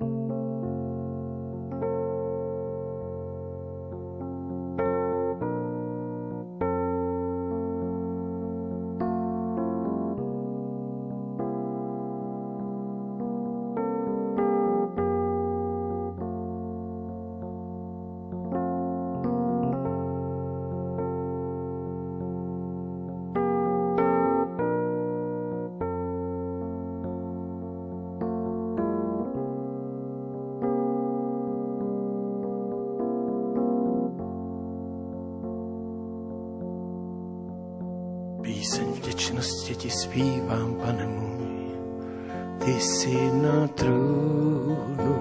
[0.00, 0.47] 何?
[39.38, 41.46] věčnosti ti zpívám, pane můj,
[42.64, 45.14] ty jsi na trůnu.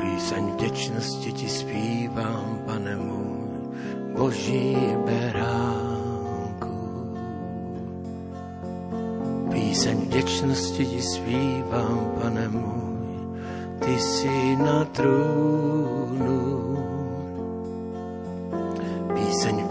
[0.00, 3.74] Píseň vděčnosti ti zpívám, pane můj,
[4.16, 4.76] boží
[5.06, 6.78] beránku.
[9.52, 13.38] Píseň vděčnosti ti zpívám, pane můj,
[13.78, 16.54] ty si na trůnu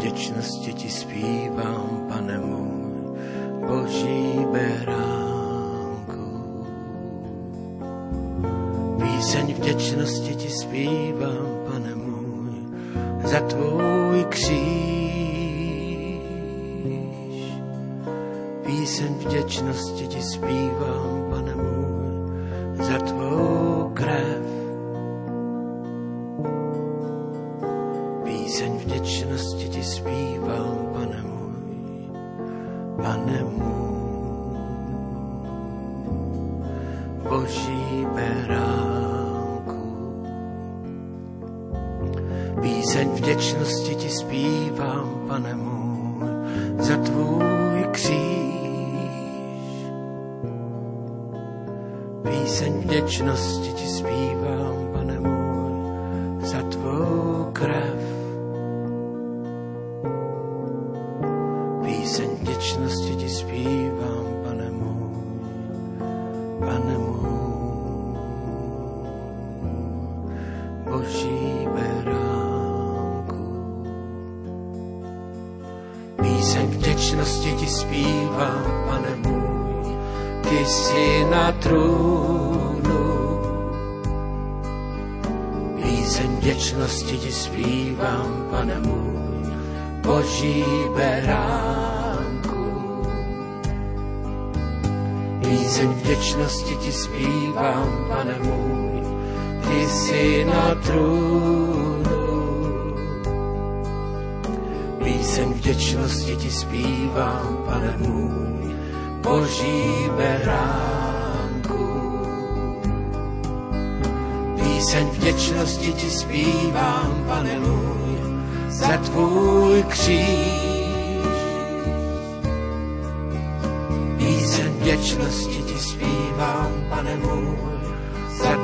[0.04, 3.20] vděčnosti ti zpívám, pane můj,
[3.68, 6.28] boží beránku.
[9.01, 12.51] Píseň vděčnosti ti zpívám, pane můj,
[13.24, 14.64] za tvůj kříž.
[18.66, 21.93] Píseň vděčnosti ti zpívám, pane můj,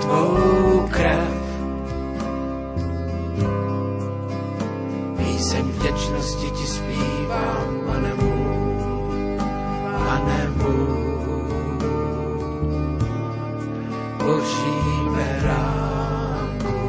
[0.10, 1.34] za tvou krev.
[5.18, 9.38] Píseň vděčnosti ti zpívám, pane můj,
[9.84, 11.80] pane můj,
[14.18, 14.82] boží
[15.16, 16.80] beránku.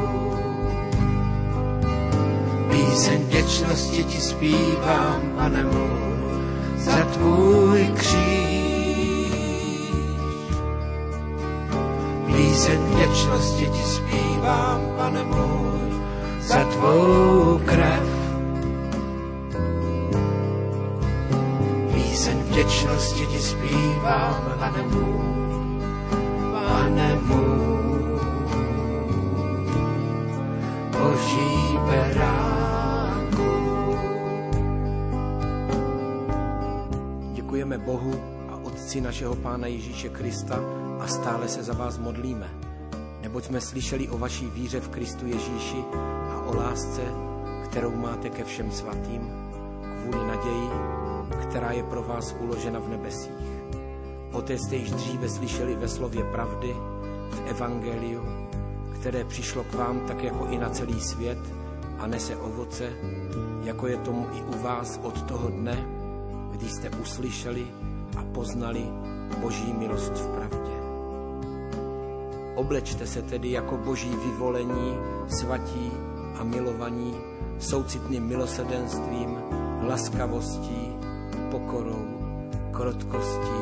[2.71, 6.01] Píseň vděčnosti ti zpívám, pane můj,
[6.77, 7.60] za tvůj
[13.11, 16.01] vděčnosti ti zpívám, pane můj,
[16.39, 18.07] za tvou krev.
[21.93, 25.81] Píseň vděčnosti ti zpívám, pane můj,
[26.51, 28.19] pane můj,
[30.91, 33.51] boží beránku.
[37.33, 40.59] Děkujeme Bohu a Otci našeho Pána Ježíše Krista
[40.99, 42.70] a stále se za vás modlíme.
[43.31, 45.83] Neboť jsme slyšeli o vaší víře v Kristu Ježíši
[46.31, 47.01] a o lásce,
[47.63, 49.31] kterou máte ke všem svatým,
[50.01, 50.69] kvůli naději,
[51.41, 53.47] která je pro vás uložena v nebesích.
[54.31, 56.75] Poté jste již dříve slyšeli ve slově pravdy,
[57.31, 58.21] v Evangeliu,
[58.99, 61.39] které přišlo k vám tak jako i na celý svět
[61.99, 62.89] a nese ovoce,
[63.63, 65.85] jako je tomu i u vás od toho dne,
[66.51, 67.67] kdy jste uslyšeli
[68.17, 68.83] a poznali
[69.37, 70.80] Boží milost v pravdě.
[72.61, 74.97] Oblečte se tedy jako boží vyvolení,
[75.27, 75.91] svatí
[76.39, 77.15] a milovaní,
[77.59, 79.37] soucitným milosedenstvím,
[79.87, 80.95] laskavostí,
[81.51, 82.05] pokorou,
[82.71, 83.61] krotkostí,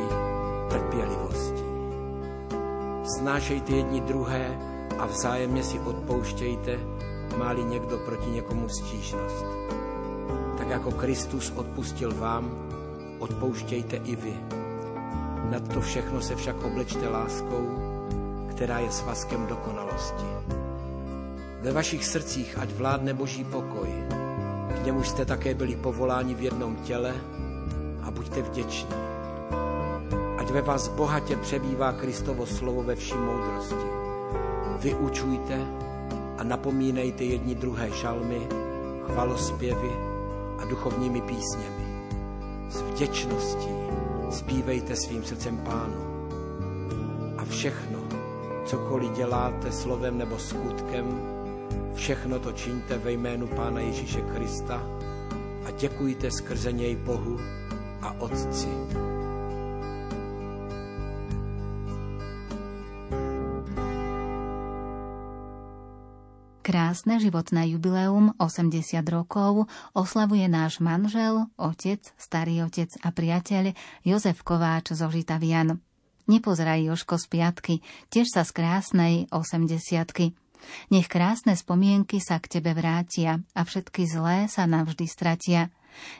[0.69, 1.63] trpělivostí.
[3.17, 4.59] Snášejte jedni druhé
[4.99, 6.79] a vzájemně si odpouštějte,
[7.37, 9.45] máli někdo proti někomu stížnost.
[10.57, 12.51] Tak jako Kristus odpustil vám,
[13.19, 14.33] odpouštějte i vy.
[15.51, 17.78] Nad to všechno se však oblečte láskou,
[18.49, 20.25] která je svazkem dokonalosti.
[21.61, 23.89] Ve vašich srdcích ať vládne boží pokoj,
[24.81, 27.13] k němuž jste také byli povoláni v jednom těle
[28.01, 28.95] a buďte vděční.
[30.37, 33.89] Ať ve vás bohatě přebývá Kristovo slovo ve vší moudrosti.
[34.79, 35.67] Vyučujte
[36.37, 38.47] a napomínejte jedni druhé žalmy,
[39.05, 39.91] chvalospěvy
[40.59, 42.09] a duchovními písněmi.
[42.69, 43.69] S vděčností
[44.31, 46.09] zpívejte svým srdcem pánu.
[47.37, 47.98] A všechno,
[48.69, 51.05] cokoliv děláte slovem nebo skutkem,
[51.95, 54.81] všechno to čiňte ve jménu Pána Ježíše Krista
[55.65, 57.39] a děkujte skrze něj Bohu
[58.01, 58.69] a Otci.
[66.61, 69.65] Krásne životné jubileum 80 rokov
[69.97, 73.73] oslavuje náš manžel, otec, starý otec a priateľ
[74.05, 75.88] Jozef Kováč zo Žitavian.
[76.29, 77.75] Nepozeraj Joško z piatky,
[78.13, 80.37] tiež sa z krásnej 80
[80.93, 85.73] Nech krásne spomienky sa k tebe vrátia a všetky zlé sa navždy stratia.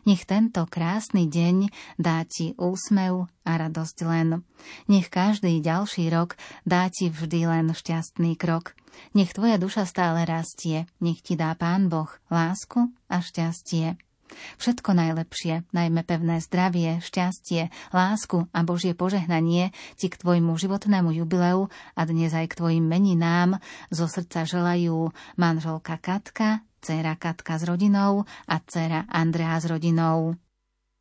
[0.09, 1.69] Nech tento krásny deň
[2.01, 4.41] dá ti úsmev a radosť len.
[4.89, 6.35] Nech každý ďalší rok
[6.65, 8.73] dá ti vždy len šťastný krok.
[9.13, 14.08] Nech tvoja duša stále rastie, nech ti dá Pán Boh lásku a šťastie.
[14.57, 21.67] Všetko najlepšie, najmä pevné zdravie, šťastie, lásku a Božie požehnanie ti k tvojmu životnému jubileu
[21.93, 23.59] a dnes aj k tvojim meninám
[23.93, 30.39] zo srdca želajú manželka Katka, dcéra Katka s rodinou a dcéra Andrea s rodinou.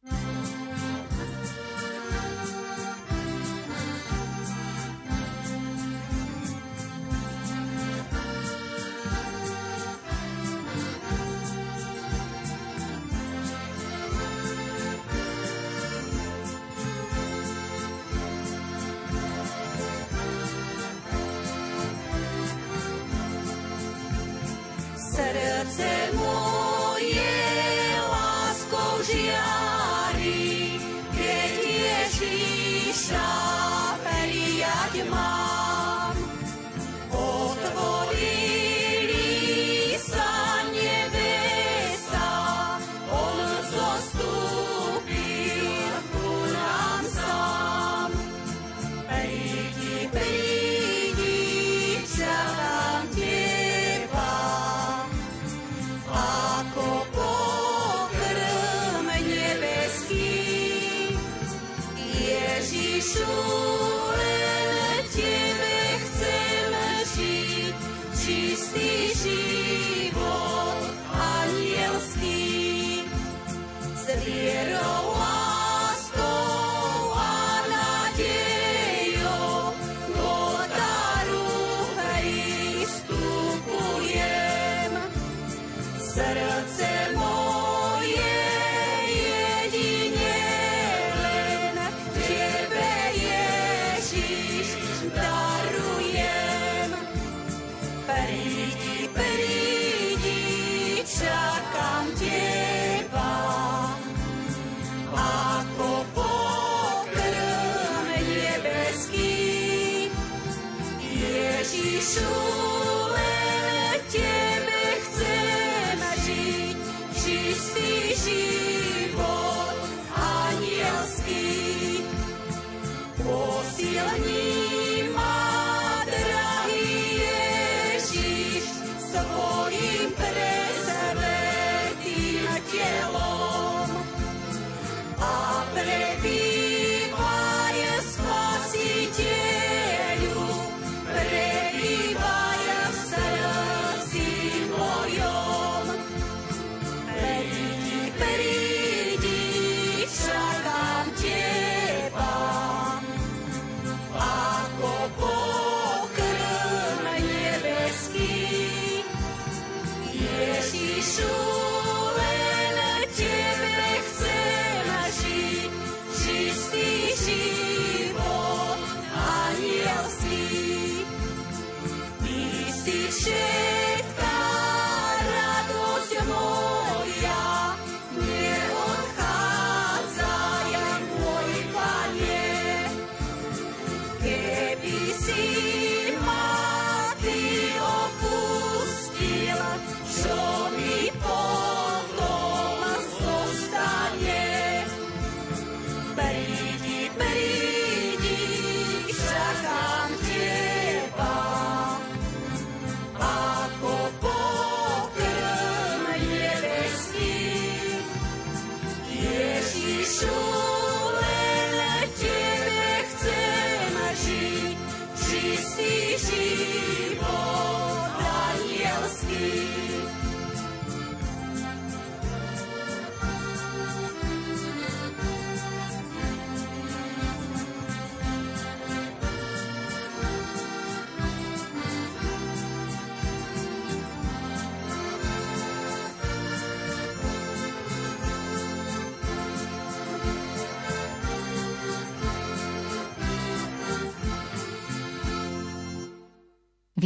[0.05, 0.58] Srdce moje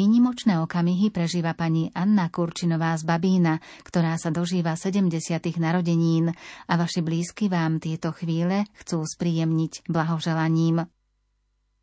[0.02, 5.06] Výnimočné okamihy prežíva pani Anna Kurčinová z Babína, ktorá sa dožíva 70.
[5.62, 6.34] narodenín
[6.66, 10.90] a vaši blízky vám tieto chvíle chcú spríjemniť blahoželaním.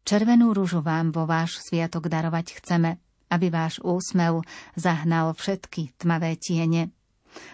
[0.04, 3.00] Červenú rúžu vám vo váš sviatok darovať chceme,
[3.32, 4.44] aby váš úsmev
[4.76, 6.92] zahnal všetky tmavé tiene.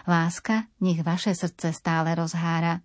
[0.02, 2.82] Láska nech vaše srdce stále rozhára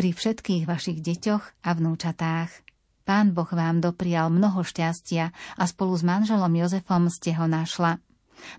[0.00, 2.67] pri všetkých vašich deťoch a vnúčatách.
[3.08, 8.04] Pán Boh vám doprial mnoho šťastia a spolu s manželom Jozefom ste ho našla.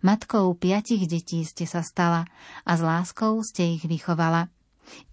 [0.01, 2.25] Matkou piatich detí ste sa stala
[2.65, 4.49] a s láskou ste ich vychovala.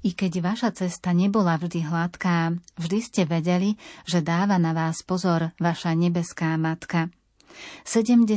[0.08, 3.76] I keď vaša cesta nebola vždy hladká, vždy ste vedeli,
[4.08, 7.12] že dáva na vás pozor vaša nebeská matka.
[7.84, 8.32] 70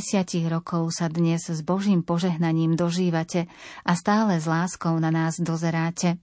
[0.52, 3.48] rokov sa dnes s Božím požehnaním dožívate
[3.88, 6.20] a stále s láskou na nás dozeráte.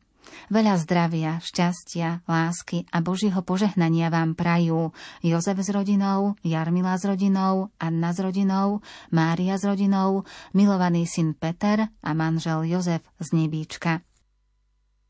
[0.47, 7.75] Veľa zdravia, šťastia, lásky a Božího požehnania vám prajú Jozef s rodinou, Jarmila s rodinou,
[7.83, 8.81] Anna s rodinou,
[9.11, 10.23] Mária s rodinou,
[10.55, 14.07] milovaný syn Peter a manžel Jozef z Nebíčka.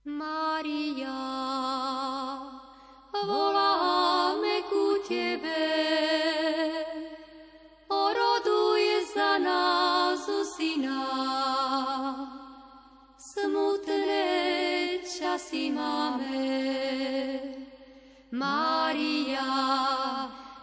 [0.06, 1.20] Mária,
[3.26, 5.66] voláme ku Tebe,
[7.93, 8.82] oroduj
[9.12, 10.24] za nás
[10.56, 11.35] syna,
[15.27, 16.47] časy máme.
[18.31, 19.51] Mária,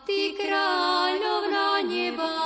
[0.07, 2.40] Ty kráľovná neba,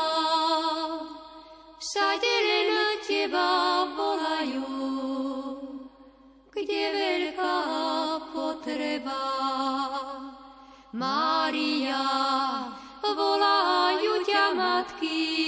[1.77, 2.69] všade len
[3.05, 4.65] Teba volajú,
[6.49, 7.57] kde veľká
[8.33, 9.25] potreba.
[10.97, 12.01] Mária,
[13.05, 15.46] volajú ťa matky,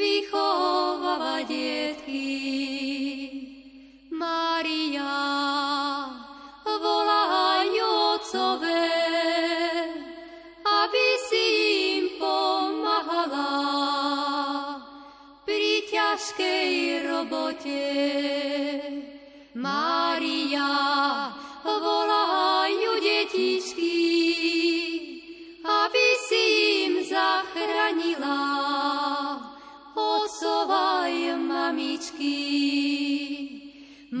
[0.00, 2.32] vychováva detky.
[4.08, 5.12] Mária,
[6.64, 8.88] volajú otcové,
[10.64, 11.44] aby si
[12.00, 13.52] im pomáhala
[15.44, 16.68] pri ťažkej
[17.04, 17.84] robote.
[19.52, 20.68] Mária,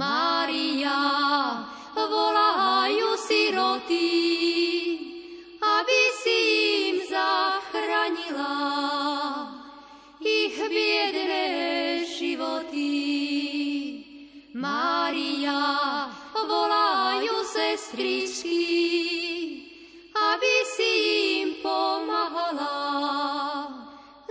[0.00, 0.96] Mária,
[1.92, 4.08] volajú siroty,
[5.60, 6.38] aby si
[6.88, 8.56] im zachránila
[10.24, 11.44] ich biedné
[12.08, 12.96] životy.
[14.56, 18.64] Mária, volajú sestričky,
[20.16, 20.92] aby si
[21.44, 22.88] im pomáhala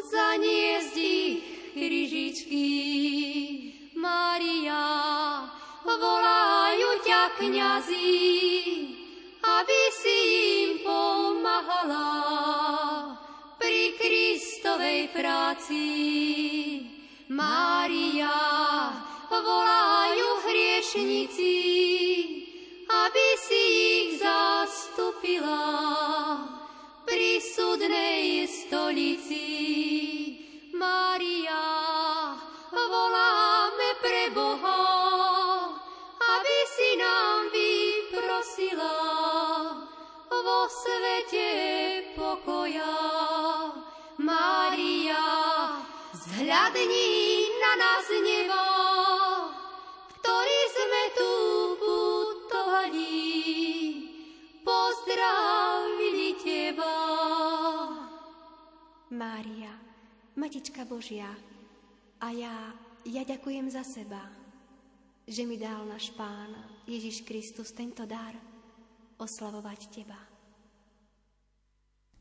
[0.02, 1.46] zaniesť ich
[1.78, 3.19] kryžičky.
[7.38, 8.10] Kniazy,
[9.44, 10.18] aby si
[10.66, 12.10] im pomáhala
[13.62, 15.86] pri Kristovej práci.
[17.30, 18.34] Mária,
[19.30, 21.56] volajú hriešnici,
[22.90, 25.70] aby si ich zastupila
[27.06, 29.46] pri súdnej stolici.
[30.74, 31.39] Mária,
[46.70, 47.10] zhľadni
[47.58, 48.64] na nás nebo,
[50.14, 51.32] ktorý sme tu
[51.82, 53.18] putovali,
[54.62, 56.98] pozdravili Teba.
[59.10, 59.74] Mária,
[60.38, 61.34] Matička Božia,
[62.22, 62.54] a ja,
[63.02, 64.22] ja ďakujem za seba,
[65.26, 66.54] že mi dal náš Pán
[66.86, 68.38] Ježiš Kristus tento dar
[69.18, 70.29] oslavovať Teba.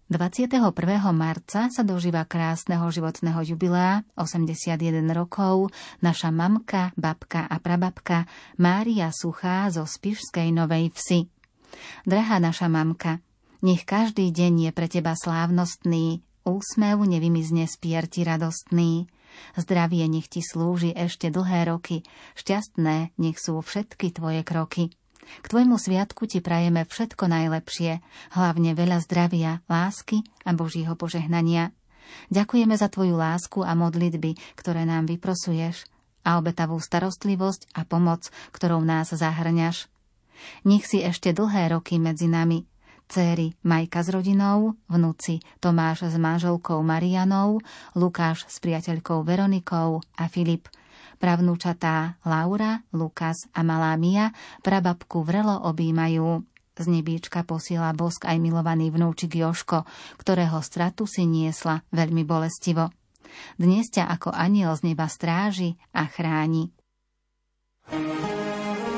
[0.09, 0.73] 21.
[1.13, 5.69] marca sa dožíva krásneho životného jubilea 81 rokov
[6.01, 8.25] naša mamka, babka a prababka
[8.57, 11.29] Mária Suchá zo Spišskej Novej Vsi.
[12.09, 13.21] Drahá naša mamka,
[13.61, 19.13] nech každý deň je pre teba slávnostný, úsmev nevymizne z pierti radostný.
[19.61, 22.01] Zdravie nech ti slúži ešte dlhé roky,
[22.33, 24.89] šťastné nech sú všetky tvoje kroky.
[25.43, 28.01] K tvojmu sviatku ti prajeme všetko najlepšie,
[28.35, 31.71] hlavne veľa zdravia, lásky a Božího požehnania.
[32.33, 35.85] Ďakujeme za tvoju lásku a modlitby, ktoré nám vyprosuješ
[36.25, 39.89] a obetavú starostlivosť a pomoc, ktorou nás zahrňaš.
[40.65, 42.65] Nech si ešte dlhé roky medzi nami,
[43.09, 47.59] céry Majka s rodinou, vnúci Tomáš s manželkou Marianou,
[47.97, 50.69] Lukáš s priateľkou Veronikou a Filip
[51.19, 54.31] Pravnúčatá Laura, Lukas a malá Mia
[54.63, 56.47] prababku vrelo objímajú.
[56.79, 59.83] Z nebíčka posiela bosk aj milovaný vnúčik Joško,
[60.15, 62.95] ktorého stratu si niesla veľmi bolestivo.
[63.59, 66.71] Dnes ťa ako aniel z neba stráži a chráni.
[67.89, 68.98] thank you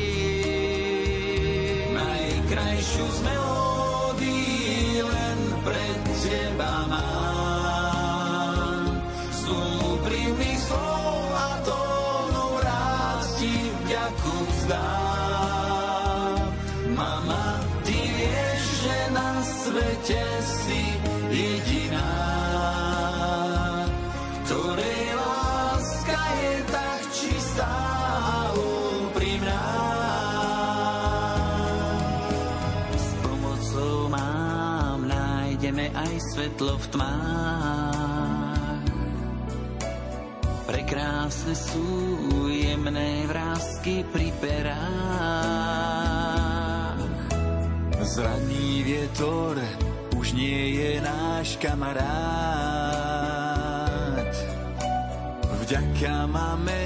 [2.51, 7.50] najkrajšiu z melódií len pre teba mám.
[36.81, 38.81] V tmách.
[40.65, 41.85] Prekrásne sú
[42.49, 44.81] jemné vrázky pri perách.
[48.01, 49.61] Zraný vietor
[50.17, 52.01] už nie je náš kamarát.
[55.61, 56.81] Vďaka máme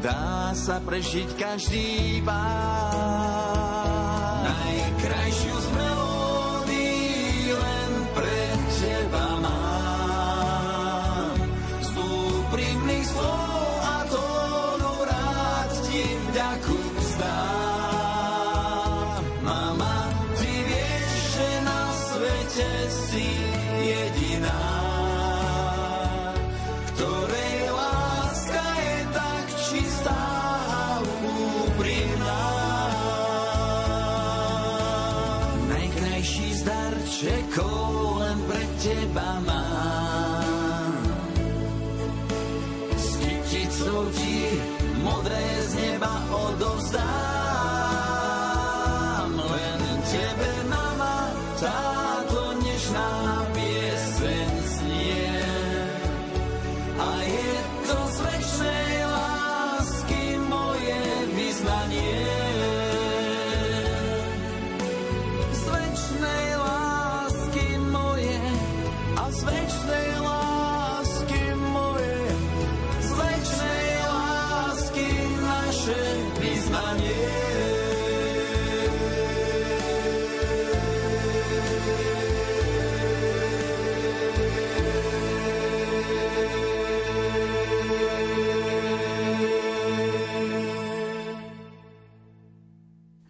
[0.00, 3.19] dá sa prežiť každý pád.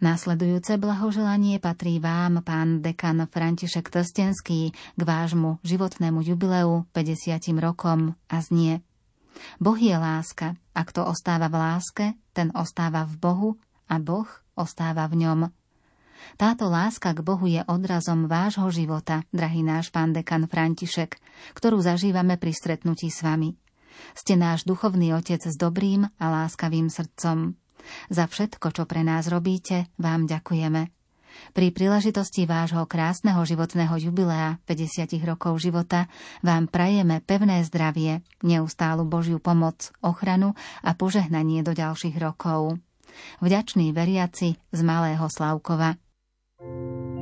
[0.01, 8.41] Nasledujúce blahoželanie patrí vám, pán dekan František Trstenský, k vášmu životnému jubileu 50 rokom a
[8.41, 8.81] znie.
[9.61, 13.49] Boh je láska, a kto ostáva v láske, ten ostáva v Bohu
[13.85, 14.25] a Boh
[14.57, 15.39] ostáva v ňom.
[16.33, 21.21] Táto láska k Bohu je odrazom vášho života, drahý náš pán dekan František,
[21.53, 23.53] ktorú zažívame pri stretnutí s vami.
[24.17, 27.60] Ste náš duchovný otec s dobrým a láskavým srdcom.
[28.09, 30.91] Za všetko, čo pre nás robíte, vám ďakujeme.
[31.51, 36.11] Pri príležitosti vášho krásneho životného jubilea 50 rokov života
[36.43, 40.53] vám prajeme pevné zdravie, neustálu Božiu pomoc, ochranu
[40.83, 42.79] a požehnanie do ďalších rokov.
[43.43, 45.99] Vďačný veriaci z Malého Slavkova.
[46.61, 47.20] thank you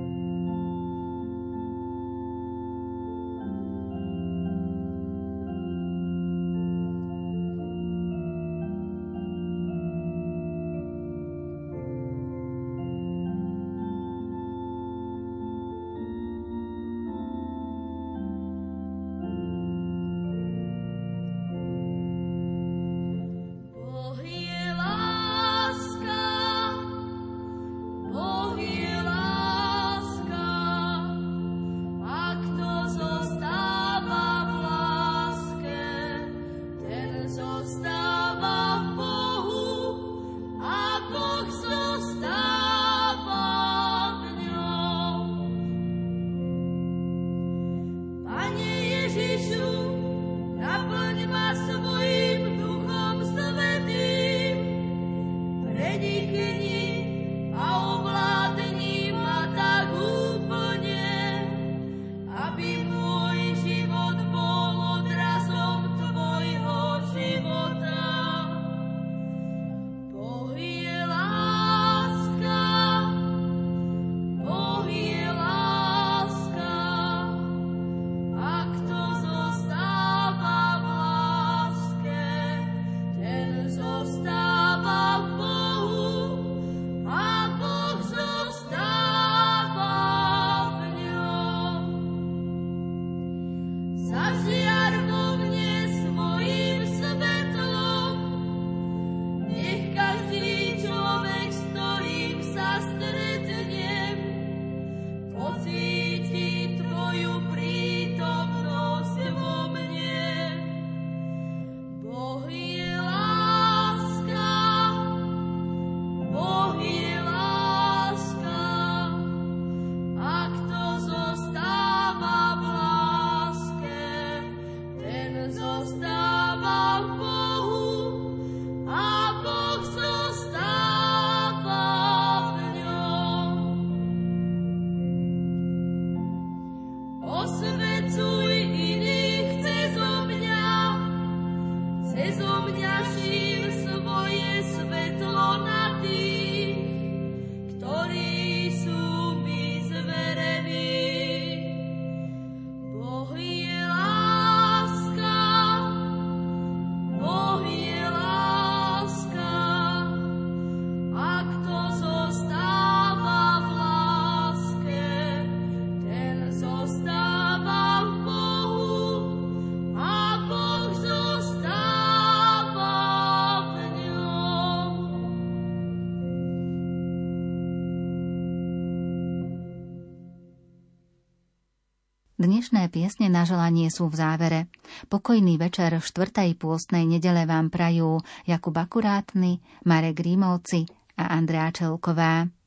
[182.90, 184.60] Piesne na želanie sú v závere.
[185.08, 192.59] Pokojný večer v štvrtej pôstnej nedele vám prajú Jakub Akurátny, Marek Rímovci a Andrea Čelková.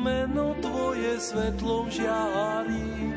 [0.00, 3.12] meno Tvoje svetlom žiari.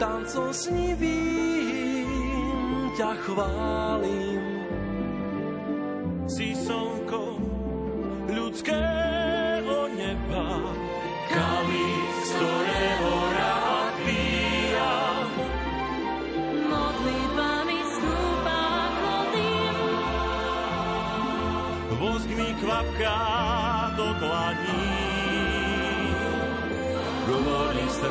[0.00, 2.08] Tancom snivým
[2.96, 4.35] ťa chválim.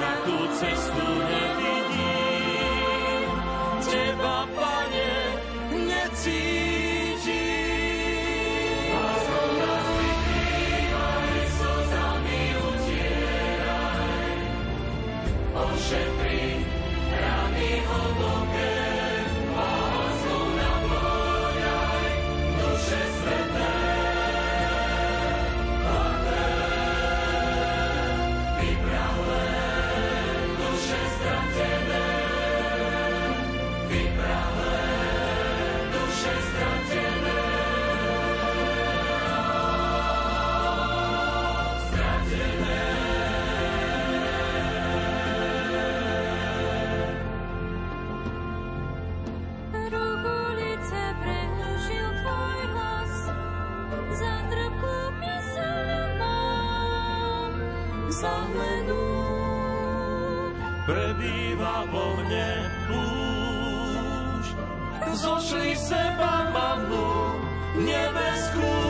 [0.05, 1.44] na tú cestu ne?
[61.91, 62.49] vo mne
[62.87, 64.45] už.
[65.15, 67.39] Zošli seba ma mnou
[67.83, 68.84] nebeskú